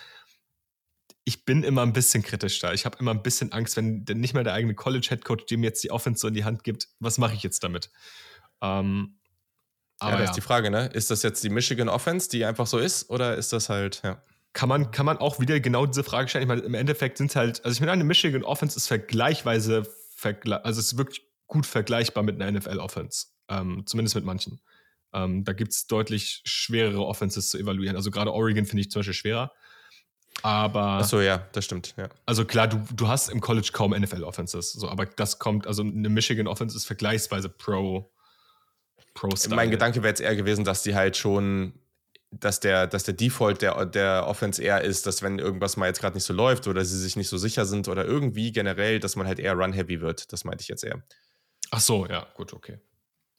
[1.23, 2.71] Ich bin immer ein bisschen kritisch da.
[2.71, 5.91] Ich habe immer ein bisschen Angst, wenn nicht mal der eigene College-Headcoach dem jetzt die
[5.91, 6.89] Offense so in die Hand gibt.
[6.99, 7.89] Was mache ich jetzt damit?
[8.61, 9.19] Ähm,
[9.99, 10.31] aber ja, das ja.
[10.31, 10.87] ist die Frage, ne?
[10.87, 14.21] Ist das jetzt die Michigan Offense, die einfach so ist, oder ist das halt, ja?
[14.55, 16.43] Kann man, kann man auch wieder genau diese Frage stellen.
[16.43, 19.85] Ich meine, im Endeffekt sind es halt, also ich meine, eine Michigan Offense ist vergleichweise,
[20.15, 23.27] vergle also es ist wirklich gut vergleichbar mit einer NFL Offense.
[23.49, 24.61] Ähm, zumindest mit manchen.
[25.13, 27.97] Ähm, da gibt es deutlich schwerere Offenses zu evaluieren.
[27.97, 29.51] Also gerade Oregon finde ich zum Beispiel schwerer.
[30.41, 30.99] Aber.
[31.01, 32.07] Ach so, ja, das stimmt, ja.
[32.25, 34.71] Also klar, du, du hast im College kaum NFL-Offenses.
[34.71, 38.09] So, aber das kommt, also eine Michigan Offense ist vergleichsweise pro,
[39.13, 39.55] pro -Style.
[39.55, 41.73] Mein Gedanke wäre jetzt eher gewesen, dass die halt schon
[42.39, 46.01] dass der, dass der Default der, der Offense eher ist, dass wenn irgendwas mal jetzt
[46.01, 49.15] gerade nicht so läuft oder sie sich nicht so sicher sind oder irgendwie generell, dass
[49.15, 50.31] man halt eher run-heavy wird.
[50.33, 51.03] Das meinte ich jetzt eher.
[51.71, 52.79] Ach so, ja, gut, okay.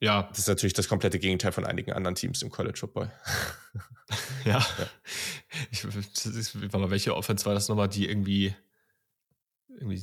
[0.01, 0.25] Ja.
[0.25, 3.11] Das ist natürlich das komplette Gegenteil von einigen anderen Teams im College Football.
[4.45, 4.59] ja.
[4.79, 4.87] ja.
[5.71, 8.55] Ich, ist, mal, welche Offense war das nochmal, die irgendwie,
[9.69, 10.01] irgendwie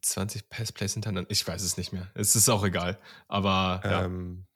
[0.00, 1.30] 20 Passplays hintereinander?
[1.30, 2.10] Ich weiß es nicht mehr.
[2.14, 2.98] Es ist auch egal.
[3.28, 3.82] Aber.
[3.84, 4.46] Ähm,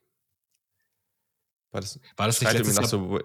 [1.71, 2.87] war das, war das nicht letztes Jahr?
[2.87, 3.21] So,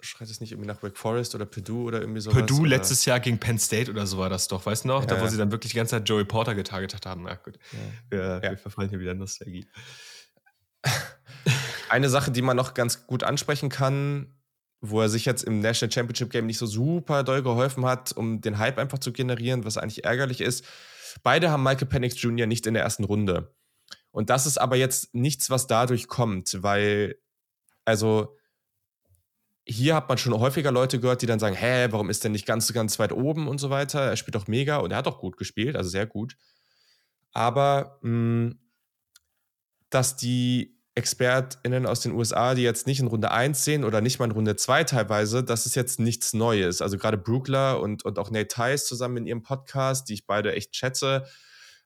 [0.00, 2.38] schreit es nicht irgendwie nach Wake Forest oder Purdue oder irgendwie sowas?
[2.38, 2.68] Purdue oder?
[2.70, 5.00] letztes Jahr gegen Penn State oder so war das doch, weißt du noch?
[5.00, 5.30] Ja, da, wo ja.
[5.30, 7.26] sie dann wirklich die ganze Zeit Joey Porter getargetet haben.
[7.26, 7.58] Ja, gut.
[7.72, 7.78] Ja.
[8.42, 9.66] Wir, wir verfallen hier wieder in Nostalgie.
[11.88, 14.34] Eine Sache, die man noch ganz gut ansprechen kann,
[14.80, 18.40] wo er sich jetzt im National Championship Game nicht so super doll geholfen hat, um
[18.40, 20.64] den Hype einfach zu generieren, was eigentlich ärgerlich ist.
[21.22, 22.46] Beide haben Michael Penix Jr.
[22.46, 23.54] nicht in der ersten Runde.
[24.10, 27.16] Und das ist aber jetzt nichts, was dadurch kommt, weil,
[27.84, 28.37] also,
[29.68, 32.46] hier hat man schon häufiger Leute gehört, die dann sagen, hä, warum ist der nicht
[32.46, 34.00] ganz, ganz weit oben und so weiter.
[34.00, 36.36] Er spielt doch mega und er hat auch gut gespielt, also sehr gut.
[37.32, 38.58] Aber mh, hm,
[39.90, 44.18] dass die ExpertInnen aus den USA, die jetzt nicht in Runde 1 sehen oder nicht
[44.18, 46.82] mal in Runde 2 teilweise, das ist jetzt nichts Neues.
[46.82, 50.54] Also gerade Brookler und, und auch Nate Tice zusammen in ihrem Podcast, die ich beide
[50.54, 51.24] echt schätze,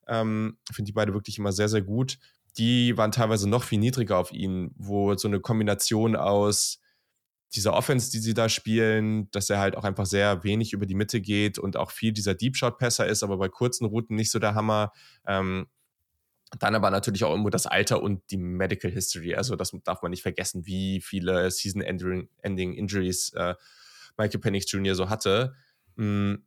[0.07, 2.17] ähm, finde die beide wirklich immer sehr, sehr gut.
[2.57, 6.79] Die waren teilweise noch viel niedriger auf ihn, wo so eine Kombination aus
[7.55, 10.95] dieser Offense, die sie da spielen, dass er halt auch einfach sehr wenig über die
[10.95, 14.31] Mitte geht und auch viel dieser Deep Shot Pässer ist, aber bei kurzen Routen nicht
[14.31, 14.91] so der Hammer.
[15.25, 15.67] Ähm,
[16.59, 19.35] dann aber natürlich auch irgendwo das Alter und die Medical History.
[19.35, 23.55] Also das darf man nicht vergessen, wie viele Season-Ending Injuries äh,
[24.17, 24.93] Michael Penix Jr.
[24.93, 25.55] so hatte.
[25.95, 26.43] Mhm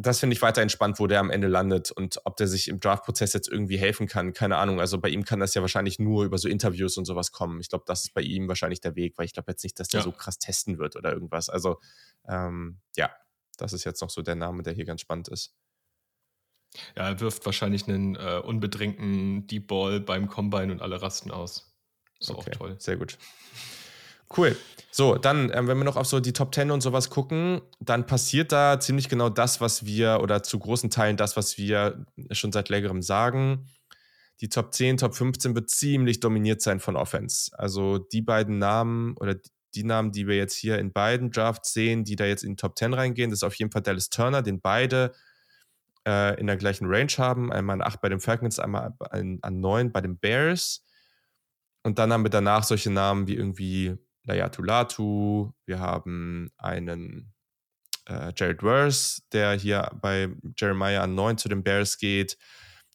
[0.00, 2.78] das finde ich weiter entspannt, wo der am Ende landet und ob der sich im
[2.78, 4.32] Draft-Prozess jetzt irgendwie helfen kann.
[4.32, 4.78] Keine Ahnung.
[4.78, 7.60] Also bei ihm kann das ja wahrscheinlich nur über so Interviews und sowas kommen.
[7.60, 9.88] Ich glaube, das ist bei ihm wahrscheinlich der Weg, weil ich glaube jetzt nicht, dass
[9.88, 10.04] der ja.
[10.04, 11.48] so krass testen wird oder irgendwas.
[11.48, 11.80] Also
[12.28, 13.10] ähm, ja,
[13.56, 15.56] das ist jetzt noch so der Name, der hier ganz spannend ist.
[16.96, 21.74] Ja, er wirft wahrscheinlich einen äh, unbedrängten Deep Ball beim Combine und alle rasten aus.
[22.20, 22.76] Ist okay, auch toll.
[22.78, 23.18] Sehr gut.
[24.36, 24.56] Cool.
[24.90, 28.06] So, dann, ähm, wenn wir noch auf so die Top 10 und sowas gucken, dann
[28.06, 32.52] passiert da ziemlich genau das, was wir, oder zu großen Teilen das, was wir schon
[32.52, 33.68] seit längerem sagen.
[34.40, 37.50] Die Top 10, Top 15 wird ziemlich dominiert sein von Offense.
[37.58, 39.36] Also die beiden Namen oder
[39.74, 42.56] die Namen, die wir jetzt hier in beiden Drafts sehen, die da jetzt in die
[42.56, 45.12] Top 10 reingehen, das ist auf jeden Fall Dallas Turner, den beide
[46.06, 47.52] äh, in der gleichen Range haben.
[47.52, 50.84] Einmal an 8 bei den Falcons, einmal an, an 9 bei den Bears.
[51.82, 53.96] Und dann haben wir danach solche Namen wie irgendwie
[54.28, 57.32] Layatu Latu, wir haben einen
[58.06, 62.36] äh, Jared Worth, der hier bei Jeremiah an 9 zu den Bears geht.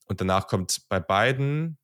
[0.05, 1.77] Und danach kommt bei beiden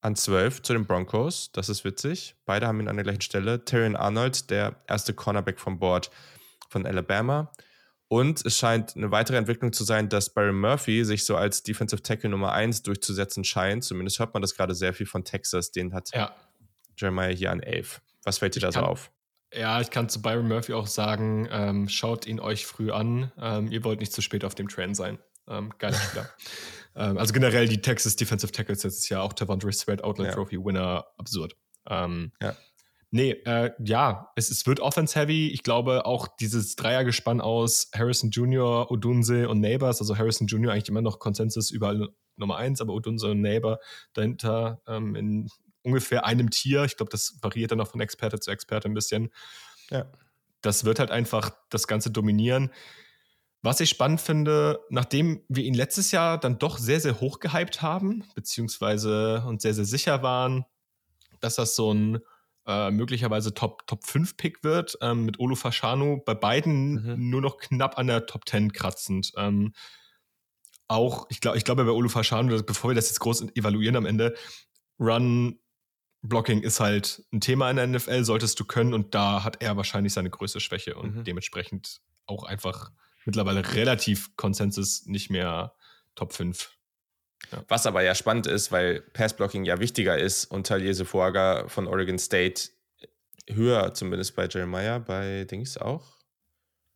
[0.00, 1.52] an 12 zu den Broncos.
[1.52, 2.34] Das ist witzig.
[2.44, 3.64] Beide haben ihn an der gleichen Stelle.
[3.64, 6.10] Tyrion Arnold, der erste Cornerback vom Board
[6.70, 7.52] von Alabama.
[8.08, 12.02] Und es scheint eine weitere Entwicklung zu sein, dass Barry Murphy sich so als Defensive
[12.02, 13.84] Tackle Nummer 1 durchzusetzen scheint.
[13.84, 15.70] Zumindest hört man das gerade sehr viel von Texas.
[15.70, 16.34] Den hat ja.
[16.96, 18.00] Jeremiah hier an 11.
[18.24, 19.10] Was fällt dir da so auf?
[19.54, 23.32] Ja, ich kann zu Byron Murphy auch sagen, ähm, schaut ihn euch früh an.
[23.38, 25.18] Ähm, ihr wollt nicht zu spät auf dem Trend sein.
[25.48, 26.30] Ähm, geiler Spieler.
[26.96, 30.32] ähm, also generell die Texas Defensive Tackles jetzt ist ja auch Tavondre Sweat Outlet ja.
[30.32, 31.56] Trophy Winner absurd.
[31.86, 32.56] Ähm, ja.
[33.14, 35.48] Nee, äh, ja, es, es wird offense-heavy.
[35.48, 40.72] Ich glaube auch dieses Dreiergespann aus Harrison Jr., Odunse und Neighbors, also Harrison Jr.
[40.72, 43.80] eigentlich immer noch Konsensus überall Nummer eins, aber Odunse und Neighbor
[44.14, 45.50] dahinter ähm, in
[45.82, 46.84] ungefähr einem Tier.
[46.84, 49.30] Ich glaube, das variiert dann auch von Experte zu Experte ein bisschen.
[49.90, 50.06] Ja.
[50.60, 52.70] Das wird halt einfach das Ganze dominieren.
[53.62, 57.80] Was ich spannend finde, nachdem wir ihn letztes Jahr dann doch sehr, sehr hoch gehypt
[57.80, 60.64] haben, beziehungsweise uns sehr, sehr sicher waren,
[61.40, 62.18] dass das so ein
[62.66, 67.30] äh, möglicherweise Top, Top 5 Pick wird, ähm, mit Olu Fashanu bei beiden mhm.
[67.30, 69.32] nur noch knapp an der Top 10 kratzend.
[69.36, 69.72] Ähm,
[70.88, 74.06] auch, ich glaube, ich glaube bei Olu Fashanu, bevor wir das jetzt groß evaluieren am
[74.06, 74.34] Ende,
[74.98, 75.58] Run
[76.22, 79.76] Blocking ist halt ein Thema in der NFL, solltest du können und da hat er
[79.76, 81.24] wahrscheinlich seine größte Schwäche und mhm.
[81.24, 82.92] dementsprechend auch einfach
[83.24, 85.74] mittlerweile relativ Konsensus nicht mehr
[86.14, 86.70] Top 5
[87.50, 87.64] ja.
[87.68, 92.18] Was aber ja spannend ist, weil Passblocking ja wichtiger ist und Taliesin Fuaga von Oregon
[92.18, 92.70] State
[93.48, 96.18] höher, zumindest bei Jeremiah, bei Dings auch.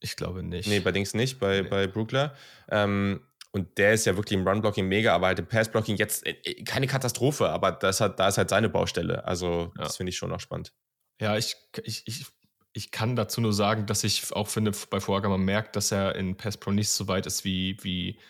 [0.01, 0.69] Ich glaube nicht.
[0.69, 1.69] Nee, bei Dings nicht, bei, nee.
[1.69, 2.35] bei Brookler.
[2.69, 3.21] Ähm,
[3.57, 6.87] und der ist ja wirklich im Run-Blocking mega, aber halt im Pass-Blocking jetzt äh, keine
[6.87, 9.25] Katastrophe, aber das hat, da ist halt seine Baustelle.
[9.25, 9.85] Also, ja.
[9.85, 10.75] das finde ich schon noch spannend.
[11.19, 12.27] Ja, ich, ich, ich,
[12.75, 16.17] ich kann dazu nur sagen, dass ich auch finde, bei Fuaga man merkt, dass er
[16.17, 18.21] in Pass-Pro nicht so weit ist wie, wie,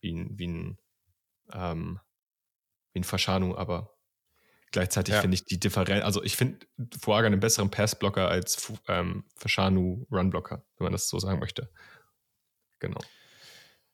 [0.00, 0.78] wie, wie ein
[1.52, 2.00] ähm,
[2.92, 3.94] wie ein Fashanu, aber
[4.72, 5.20] gleichzeitig ja.
[5.20, 6.66] finde ich die Differenz, also ich finde
[7.00, 11.70] Fuaga einen besseren Passblocker als ähm, Fashanu Runblocker, wenn man das so sagen möchte.
[12.78, 13.00] Genau.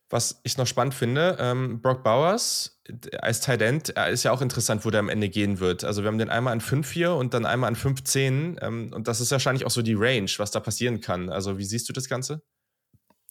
[0.08, 2.80] Was ich noch spannend finde, ähm, Brock Bowers
[3.18, 5.82] als Talent ist ja auch interessant, wo der am Ende gehen wird.
[5.82, 9.08] Also wir haben den einmal an 5 hier und dann einmal an 5-10 ähm, und
[9.08, 11.28] das ist wahrscheinlich auch so die Range, was da passieren kann.
[11.28, 12.42] Also wie siehst du das Ganze?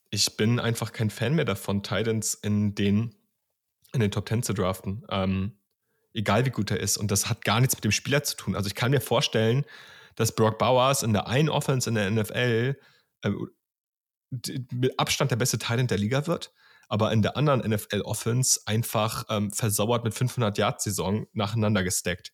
[0.09, 3.15] Ich bin einfach kein Fan mehr davon, Titans in den
[3.93, 5.03] in den Top Ten zu draften.
[5.09, 5.53] Ähm,
[6.13, 6.97] egal wie gut er ist.
[6.97, 8.55] Und das hat gar nichts mit dem Spieler zu tun.
[8.55, 9.65] Also ich kann mir vorstellen,
[10.15, 12.77] dass Brock Bowers in der einen Offense in der NFL
[13.21, 13.31] äh,
[14.71, 16.53] mit Abstand der beste Talent der Liga wird,
[16.89, 22.31] aber in der anderen NFL-Offense einfach ähm, versauert mit 500-Yard-Saison nacheinander gesteckt.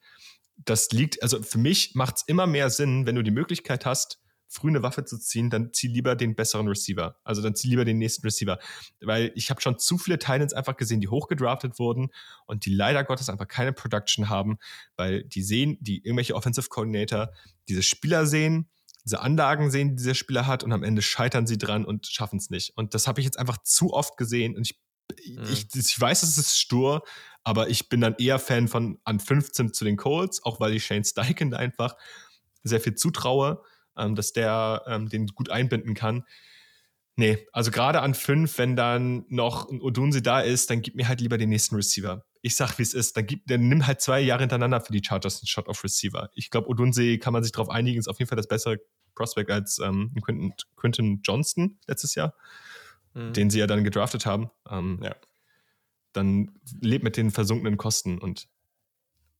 [0.57, 4.21] Das liegt, also für mich macht es immer mehr Sinn, wenn du die Möglichkeit hast,
[4.51, 7.15] früh eine Waffe zu ziehen, dann zieh lieber den besseren Receiver.
[7.23, 8.59] Also dann zieh lieber den nächsten Receiver.
[8.99, 12.09] Weil ich habe schon zu viele Titans einfach gesehen, die hochgedraftet wurden
[12.47, 14.57] und die leider Gottes einfach keine Production haben,
[14.97, 17.31] weil die sehen, die irgendwelche Offensive Coordinator
[17.69, 18.69] diese Spieler sehen,
[19.03, 22.37] diese Anlagen sehen, die dieser Spieler hat und am Ende scheitern sie dran und schaffen
[22.37, 22.73] es nicht.
[22.75, 24.79] Und das habe ich jetzt einfach zu oft gesehen und ich,
[25.27, 25.43] mhm.
[25.51, 27.03] ich, ich weiß, es ist stur,
[27.43, 30.85] aber ich bin dann eher Fan von an 15 zu den Colts, auch weil ich
[30.85, 31.95] Shane Steichen einfach
[32.63, 33.63] sehr viel zutraue
[33.97, 36.23] ähm, dass der ähm, den gut einbinden kann.
[37.15, 41.07] Nee, also gerade an fünf, wenn dann noch ein Odunsi da ist, dann gib mir
[41.07, 42.25] halt lieber den nächsten Receiver.
[42.41, 43.17] Ich sag, wie es ist.
[43.17, 46.29] Dann, gib, dann nimm halt zwei Jahre hintereinander für die Chargers einen Shot of Receiver.
[46.33, 48.79] Ich glaube, Odunsi kann man sich darauf einigen, ist auf jeden Fall das bessere
[49.15, 52.33] Prospect als ähm, Quinton, Quinton Johnston letztes Jahr,
[53.13, 53.33] mhm.
[53.33, 54.49] den sie ja dann gedraftet haben.
[54.69, 55.15] Ähm, ja.
[56.13, 56.51] Dann
[56.81, 58.49] lebt mit den versunkenen Kosten und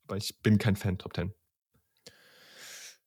[0.07, 1.33] aber ich bin kein Fan Top Ten.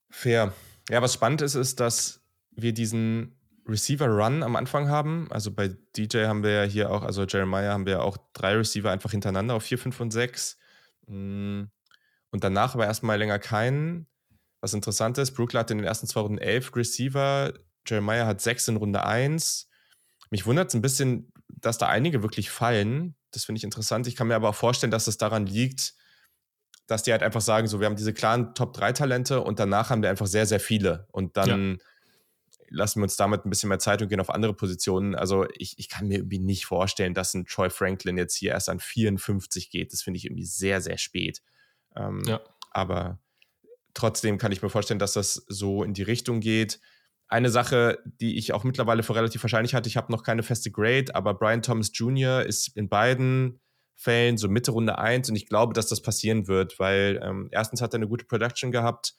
[0.08, 0.54] Fair.
[0.88, 5.28] Ja, was spannend ist, ist, dass wir diesen Receiver-Run am Anfang haben.
[5.30, 8.56] Also bei DJ haben wir ja hier auch, also Jeremiah haben wir ja auch drei
[8.56, 10.58] Receiver einfach hintereinander auf 4, 5 und 6.
[11.06, 11.62] Mm.
[12.30, 14.06] Und danach aber erstmal länger keinen.
[14.60, 17.52] Was interessant ist, Brookler hat in den ersten zwei Runden elf Receiver,
[17.86, 19.68] Jeremiah hat sechs in Runde 1.
[20.30, 23.14] Mich wundert es ein bisschen, dass da einige wirklich fallen.
[23.30, 24.06] Das finde ich interessant.
[24.06, 25.94] Ich kann mir aber auch vorstellen, dass es daran liegt,
[26.86, 30.10] dass die halt einfach sagen, so, wir haben diese klaren Top-3-Talente und danach haben wir
[30.10, 31.06] einfach sehr, sehr viele.
[31.12, 31.84] Und dann ja.
[32.74, 35.14] Lassen wir uns damit ein bisschen mehr Zeit und gehen auf andere Positionen.
[35.14, 38.68] Also ich, ich kann mir irgendwie nicht vorstellen, dass ein Troy Franklin jetzt hier erst
[38.68, 39.92] an 54 geht.
[39.92, 41.42] Das finde ich irgendwie sehr, sehr spät.
[41.96, 42.40] Ähm, ja.
[42.70, 43.18] Aber
[43.94, 46.80] trotzdem kann ich mir vorstellen, dass das so in die Richtung geht.
[47.28, 50.70] Eine Sache, die ich auch mittlerweile für relativ wahrscheinlich hatte, ich habe noch keine feste
[50.70, 52.42] Grade, aber Brian Thomas Jr.
[52.42, 53.60] ist in beiden
[53.94, 57.80] Fällen so Mitte Runde 1 und ich glaube, dass das passieren wird, weil ähm, erstens
[57.80, 59.14] hat er eine gute Production gehabt.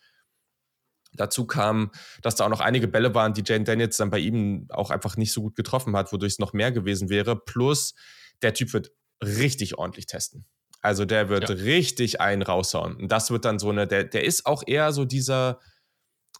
[1.15, 4.67] Dazu kam, dass da auch noch einige Bälle waren, die Jane Daniels dann bei ihm
[4.69, 7.35] auch einfach nicht so gut getroffen hat, wodurch es noch mehr gewesen wäre.
[7.35, 7.95] Plus,
[8.41, 8.91] der Typ wird
[9.23, 10.45] richtig ordentlich testen.
[10.81, 11.55] Also der wird ja.
[11.55, 12.95] richtig einen raushauen.
[12.95, 15.59] Und das wird dann so eine, der, der ist auch eher so dieser,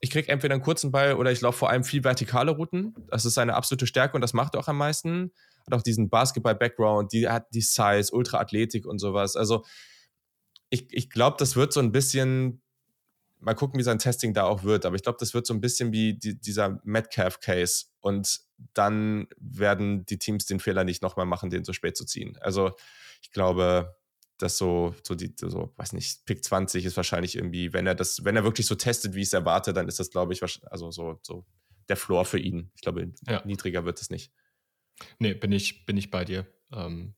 [0.02, 2.94] ich kriege entweder einen kurzen Ball oder ich laufe vor allem viel vertikale Routen.
[3.08, 5.32] Das ist seine absolute Stärke und das macht er auch am meisten.
[5.66, 9.36] Hat auch diesen Basketball-Background, die hat die Size, Ultra-Athletik und sowas.
[9.36, 9.66] Also
[10.70, 12.62] ich, ich glaube, das wird so ein bisschen,
[13.40, 15.62] mal gucken, wie sein Testing da auch wird, aber ich glaube, das wird so ein
[15.62, 18.42] bisschen wie die, dieser Metcalf-Case und
[18.74, 22.38] dann werden die Teams den Fehler nicht nochmal machen, den so spät zu ziehen.
[22.42, 22.72] Also
[23.22, 23.96] ich glaube,
[24.38, 28.24] dass so, so die, so, weiß nicht, Pick 20 ist wahrscheinlich irgendwie, wenn er das,
[28.26, 30.92] wenn er wirklich so testet, wie ich es erwarte, dann ist das, glaube ich, also
[30.92, 31.46] so, so
[31.88, 32.72] der Floor für ihn.
[32.76, 33.46] Ich glaube, ja.
[33.46, 34.32] niedriger wird es nicht.
[35.20, 36.48] Nee, bin ich, bin ich bei dir.
[36.72, 37.16] Ähm,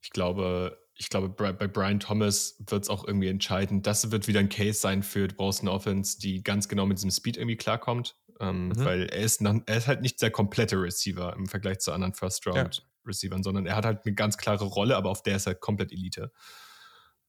[0.00, 3.82] ich glaube, ich glaube, bei Brian Thomas wird es auch irgendwie entscheiden.
[3.82, 6.98] Das wird wieder ein Case sein für du brauchst eine Offense, die ganz genau mit
[6.98, 8.16] diesem Speed irgendwie klarkommt.
[8.40, 8.84] Ähm, mhm.
[8.84, 12.14] Weil er ist, noch, er ist halt nicht der komplette Receiver im Vergleich zu anderen
[12.14, 12.86] First Round.
[13.06, 13.42] Ja.
[13.42, 16.32] Sondern er hat halt eine ganz klare Rolle, aber auf der ist er komplett Elite.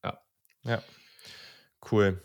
[0.04, 0.20] Ja.
[0.64, 0.82] Ja.
[1.92, 2.22] Cool.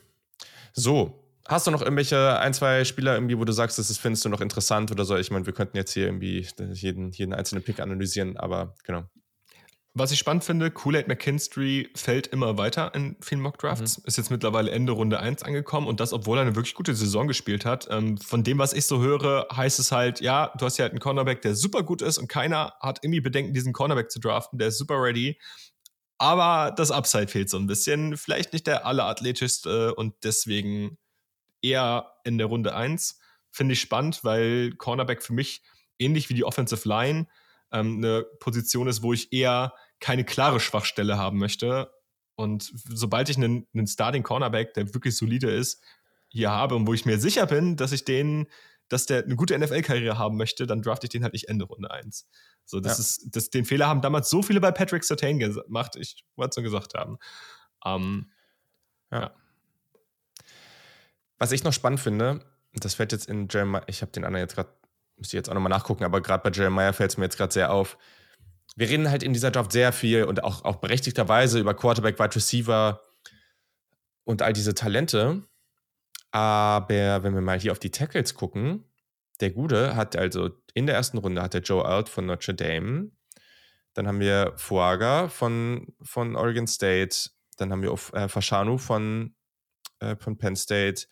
[0.72, 4.28] So, hast du noch irgendwelche ein, zwei Spieler irgendwie, wo du sagst, das findest du
[4.28, 5.16] noch interessant oder so?
[5.16, 9.08] Ich meine, wir könnten jetzt hier irgendwie jeden, jeden einzelnen Pick analysieren, aber genau.
[9.92, 13.98] Was ich spannend finde, Kool-Aid McKinstry fällt immer weiter in vielen Mock-Drafts.
[13.98, 14.04] Mhm.
[14.06, 17.26] Ist jetzt mittlerweile Ende Runde 1 angekommen und das, obwohl er eine wirklich gute Saison
[17.26, 17.88] gespielt hat.
[17.90, 20.92] Ähm, von dem, was ich so höre, heißt es halt, ja, du hast ja halt
[20.92, 24.60] einen Cornerback, der super gut ist und keiner hat irgendwie Bedenken, diesen Cornerback zu draften.
[24.60, 25.40] Der ist super ready.
[26.18, 28.16] Aber das Upside fehlt so ein bisschen.
[28.16, 30.98] Vielleicht nicht der allerathletischste und deswegen
[31.62, 33.18] eher in der Runde 1.
[33.50, 35.62] Finde ich spannend, weil Cornerback für mich
[35.98, 37.26] ähnlich wie die Offensive Line
[37.72, 41.90] ähm, eine Position ist, wo ich eher keine klare Schwachstelle haben möchte.
[42.34, 45.82] Und sobald ich einen, einen Starting Cornerback, der wirklich solide ist,
[46.28, 48.46] hier habe und wo ich mir sicher bin, dass ich den,
[48.88, 51.90] dass der eine gute NFL-Karriere haben möchte, dann draft ich den halt nicht Ende Runde
[51.90, 52.28] 1.
[52.64, 53.02] So, das ja.
[53.02, 56.56] ist, das, den Fehler haben damals so viele bei Patrick Sertain gemacht, ich wollte es
[56.56, 57.18] nur gesagt haben.
[57.84, 58.30] Ähm,
[59.10, 59.20] ja.
[59.22, 59.34] ja.
[61.38, 64.54] Was ich noch spannend finde, das fällt jetzt in Jeremiah, ich habe den anderen jetzt
[64.54, 64.72] gerade
[65.20, 67.52] müsste ich jetzt auch nochmal nachgucken, aber gerade bei Jeremiah fällt es mir jetzt gerade
[67.52, 67.96] sehr auf.
[68.76, 72.34] Wir reden halt in dieser Draft sehr viel und auch, auch berechtigterweise über Quarterback, Wide
[72.34, 73.00] Receiver
[74.24, 75.42] und all diese Talente.
[76.30, 78.84] Aber wenn wir mal hier auf die Tackles gucken,
[79.40, 83.10] der Gute hat also in der ersten Runde hat der Joe Alt von Notre Dame.
[83.94, 87.30] Dann haben wir Fuaga von, von Oregon State.
[87.56, 89.34] Dann haben wir äh, Fashanu von,
[89.98, 91.06] äh, von Penn State.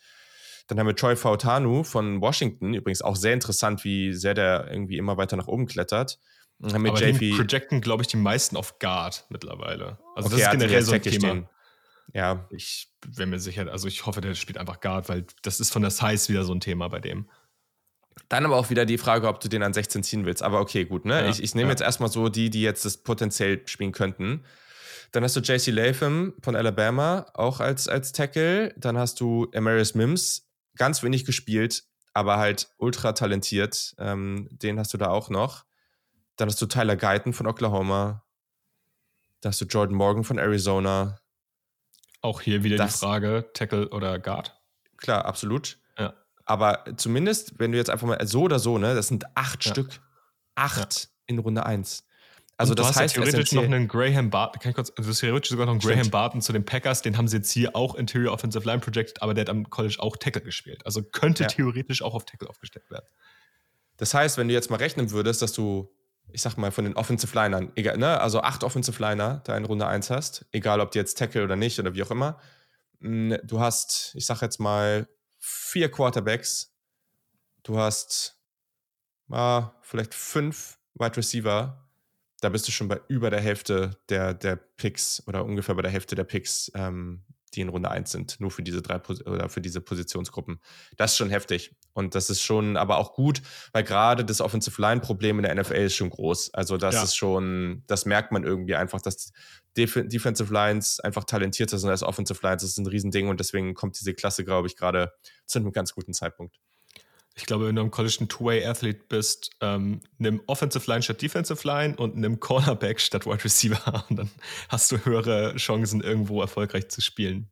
[0.69, 4.97] Dann haben wir Troy Fautanu von Washington, übrigens auch sehr interessant, wie sehr der irgendwie
[4.97, 6.19] immer weiter nach oben klettert.
[6.59, 9.97] Dann haben wir Aber JP, den projecten, glaube ich, die meisten auf Guard mittlerweile.
[10.15, 11.15] Also okay, das ist generell so ein Thema.
[11.15, 11.49] Stehen.
[12.13, 12.47] Ja.
[12.51, 15.81] Ich bin mir sicher, also ich hoffe, der spielt einfach Guard, weil das ist von
[15.81, 17.27] der Size wieder so ein Thema bei dem.
[18.27, 20.43] Dann aber auch wieder die Frage, ob du den an 16 ziehen willst.
[20.43, 21.21] Aber okay, gut, ne?
[21.23, 21.71] Ja, ich, ich nehme ja.
[21.71, 24.43] jetzt erstmal so die, die jetzt das potenziell spielen könnten.
[25.11, 28.75] Dann hast du JC Latham von Alabama, auch als, als Tackle.
[28.77, 30.48] Dann hast du Emeritus Mims,
[30.79, 33.93] ganz wenig gespielt, aber halt ultra talentiert.
[33.99, 35.65] Ähm, den hast du da auch noch.
[36.37, 38.25] Dann hast du Tyler Guyton von Oklahoma.
[39.41, 41.19] Da hast du Jordan Morgan von Arizona.
[42.21, 44.59] Auch hier wieder das, die Frage, Tackle oder Guard?
[44.97, 45.77] Klar, absolut.
[45.97, 46.13] Ja.
[46.45, 49.71] Aber zumindest, wenn du jetzt einfach mal so oder so, ne, das sind acht ja.
[49.71, 50.01] Stück.
[50.55, 51.09] Acht ja.
[51.27, 52.05] in Runde 1.
[52.59, 55.65] Also das heißt ja theoretisch noch einen Graham Barton, kann ich kurz, also theoretisch sogar
[55.65, 58.65] noch einen Graham Barton zu den Packers, den haben sie jetzt hier auch Interior Offensive
[58.65, 60.85] Line projected, aber der hat am College auch Tackle gespielt.
[60.85, 61.47] Also könnte ja.
[61.47, 63.05] theoretisch auch auf Tackle aufgestellt werden.
[63.95, 65.89] Das heißt, wenn du jetzt mal rechnen würdest, dass du,
[66.33, 69.63] ich sag mal, von den Offensive Linern, egal, ne, also acht Offensive Liner da in
[69.63, 72.41] Runde 1 hast, egal ob die jetzt Tackle oder nicht oder wie auch immer,
[72.99, 75.07] mm, du hast, ich sag jetzt mal,
[75.37, 76.75] vier Quarterbacks,
[77.63, 78.35] du hast
[79.31, 81.88] ah, vielleicht fünf Wide Receiver,
[82.41, 85.91] da bist du schon bei über der Hälfte der, der Picks oder ungefähr bei der
[85.91, 87.23] Hälfte der Picks, ähm,
[87.55, 90.59] die in Runde 1 sind, nur für diese drei oder für diese Positionsgruppen.
[90.97, 91.75] Das ist schon heftig.
[91.93, 93.41] Und das ist schon aber auch gut,
[93.73, 96.53] weil gerade das Offensive Line-Problem in der NFL ist schon groß.
[96.53, 97.03] Also, das ja.
[97.03, 99.31] ist schon, das merkt man irgendwie einfach, dass
[99.75, 102.61] Def Defensive Lines einfach talentierter sind als Offensive Lines.
[102.61, 105.11] Das ist ein Riesending und deswegen kommt diese Klasse, glaube ich, gerade
[105.45, 106.59] zu einem ganz guten Zeitpunkt
[107.39, 111.65] ich glaube, wenn du im College ein Two-Way-Athlete bist, ähm, nimm Offensive Line statt Defensive
[111.65, 114.29] Line und nimm Cornerback statt Wide Receiver und dann
[114.67, 117.49] hast du höhere Chancen, irgendwo erfolgreich zu spielen.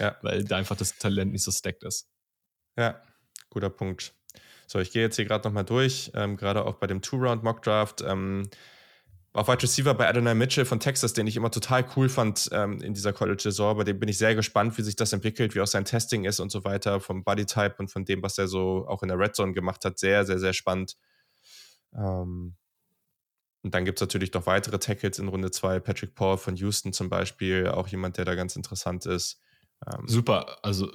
[0.00, 0.16] ja.
[0.22, 2.08] weil da einfach das Talent nicht so stacked ist.
[2.76, 3.00] Ja,
[3.50, 4.14] guter Punkt.
[4.66, 8.02] So, ich gehe jetzt hier gerade nochmal durch, ähm, gerade auch bei dem Two-Round-Mock-Draft.
[8.02, 8.48] Ähm,
[9.34, 12.80] auf Wide Receiver bei Adonai Mitchell von Texas, den ich immer total cool fand ähm,
[12.80, 13.76] in dieser College-Saison.
[13.76, 16.38] Bei dem bin ich sehr gespannt, wie sich das entwickelt, wie auch sein Testing ist
[16.38, 19.34] und so weiter, vom Bodytype und von dem, was er so auch in der Red
[19.34, 19.98] Zone gemacht hat.
[19.98, 20.96] Sehr, sehr, sehr spannend.
[21.92, 22.54] Ähm,
[23.62, 25.80] und dann gibt es natürlich noch weitere Tackles in Runde 2.
[25.80, 29.40] Patrick Paul von Houston zum Beispiel, auch jemand, der da ganz interessant ist.
[29.84, 30.92] Ähm, Super, also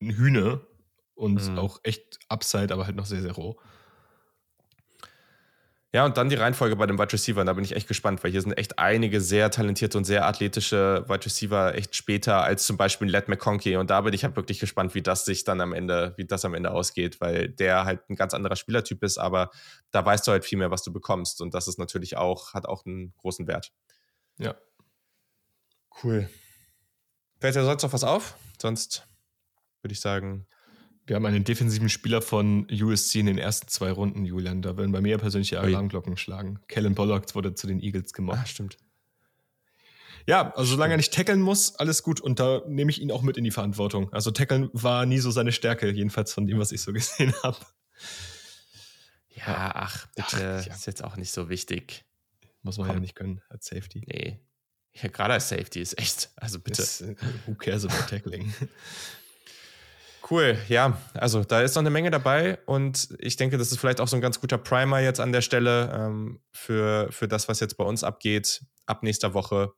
[0.00, 0.66] ein Hühner
[1.14, 1.58] und mhm.
[1.58, 3.60] auch echt Upside, aber halt noch sehr, sehr roh.
[5.96, 7.42] Ja, und dann die Reihenfolge bei dem Wide Receiver.
[7.42, 11.06] Da bin ich echt gespannt, weil hier sind echt einige sehr talentierte und sehr athletische
[11.08, 13.78] Wide Receiver echt später als zum Beispiel Led McConkey.
[13.78, 16.44] Und da bin ich halt wirklich gespannt, wie das sich dann am Ende, wie das
[16.44, 19.50] am Ende ausgeht, weil der halt ein ganz anderer Spielertyp ist, aber
[19.90, 21.40] da weißt du halt viel mehr, was du bekommst.
[21.40, 23.72] Und das ist natürlich auch, hat auch einen großen Wert.
[24.36, 24.54] Ja.
[26.04, 26.28] Cool.
[27.40, 28.36] Fällt dir sonst noch was auf?
[28.60, 29.08] Sonst
[29.80, 30.46] würde ich sagen,
[31.06, 34.60] wir haben einen defensiven Spieler von USC in den ersten zwei Runden, Julian.
[34.62, 36.58] Da würden bei mir persönlich die Alarmglocken schlagen.
[36.66, 38.40] Kellen Pollock wurde zu den Eagles gemacht.
[38.42, 38.76] Ah, stimmt.
[40.26, 42.20] Ja, also solange er nicht tackeln muss, alles gut.
[42.20, 44.12] Und da nehme ich ihn auch mit in die Verantwortung.
[44.12, 47.58] Also tackeln war nie so seine Stärke, jedenfalls von dem, was ich so gesehen habe.
[49.28, 50.58] Ja, ach, bitte.
[50.60, 50.74] Ach, ja.
[50.74, 52.04] Ist jetzt auch nicht so wichtig.
[52.62, 52.96] Muss man Komm.
[52.96, 54.02] ja nicht können als Safety.
[54.06, 54.40] Nee.
[54.92, 56.30] Ja, gerade als Safety ist echt.
[56.34, 56.82] Also bitte.
[56.82, 57.14] Ist, äh,
[57.46, 58.52] who cares about tackling?
[60.28, 64.00] Cool, ja, also da ist noch eine Menge dabei und ich denke, das ist vielleicht
[64.00, 67.60] auch so ein ganz guter Primer jetzt an der Stelle ähm, für, für das, was
[67.60, 69.72] jetzt bei uns abgeht, ab nächster Woche.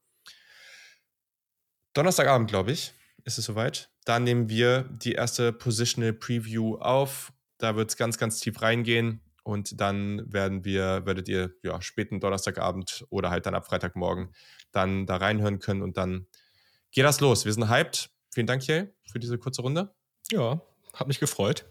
[1.92, 2.94] Donnerstagabend, glaube ich,
[3.24, 3.90] ist es soweit.
[4.06, 7.30] Da nehmen wir die erste Positional Preview auf.
[7.58, 12.20] Da wird es ganz, ganz tief reingehen und dann werden wir, werdet ihr ja späten
[12.20, 14.32] Donnerstagabend oder halt dann ab Freitagmorgen
[14.72, 16.26] dann da reinhören können und dann
[16.90, 17.44] geht das los.
[17.44, 18.08] Wir sind hyped.
[18.32, 19.97] Vielen Dank, Jay, für diese kurze Runde.
[20.32, 20.60] Ja,
[20.94, 21.64] hat mich gefreut.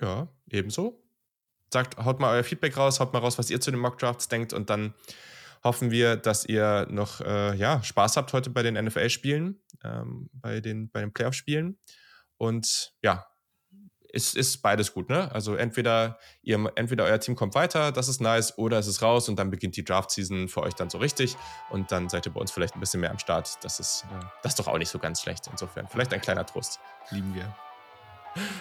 [0.00, 1.02] Ja, ebenso.
[1.72, 4.52] Sagt, haut mal euer Feedback raus, haut mal raus, was ihr zu den Mockdrafts denkt
[4.52, 4.94] und dann
[5.64, 10.60] hoffen wir, dass ihr noch äh, ja, Spaß habt heute bei den NFL-Spielen, ähm, bei
[10.60, 11.78] den, bei den Playoff-Spielen.
[12.36, 13.26] Und ja,
[14.12, 15.32] es ist beides gut, ne?
[15.32, 19.28] Also entweder ihr, entweder euer Team kommt weiter, das ist nice, oder es ist raus
[19.28, 21.36] und dann beginnt die Draft-Season für euch dann so richtig
[21.70, 23.58] und dann seid ihr bei uns vielleicht ein bisschen mehr am Start.
[23.64, 25.48] Das ist, äh, das ist doch auch nicht so ganz schlecht.
[25.50, 26.78] Insofern, vielleicht ein kleiner Trost.
[27.10, 27.54] Lieben wir.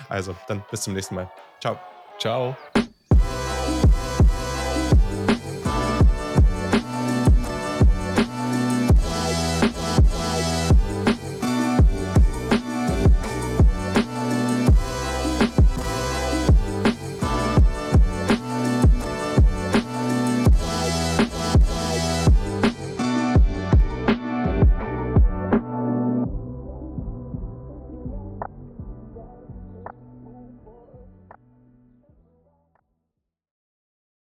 [0.09, 1.29] Also, dann bis zum nächsten Mal.
[1.59, 1.77] Ciao.
[2.19, 2.55] Ciao.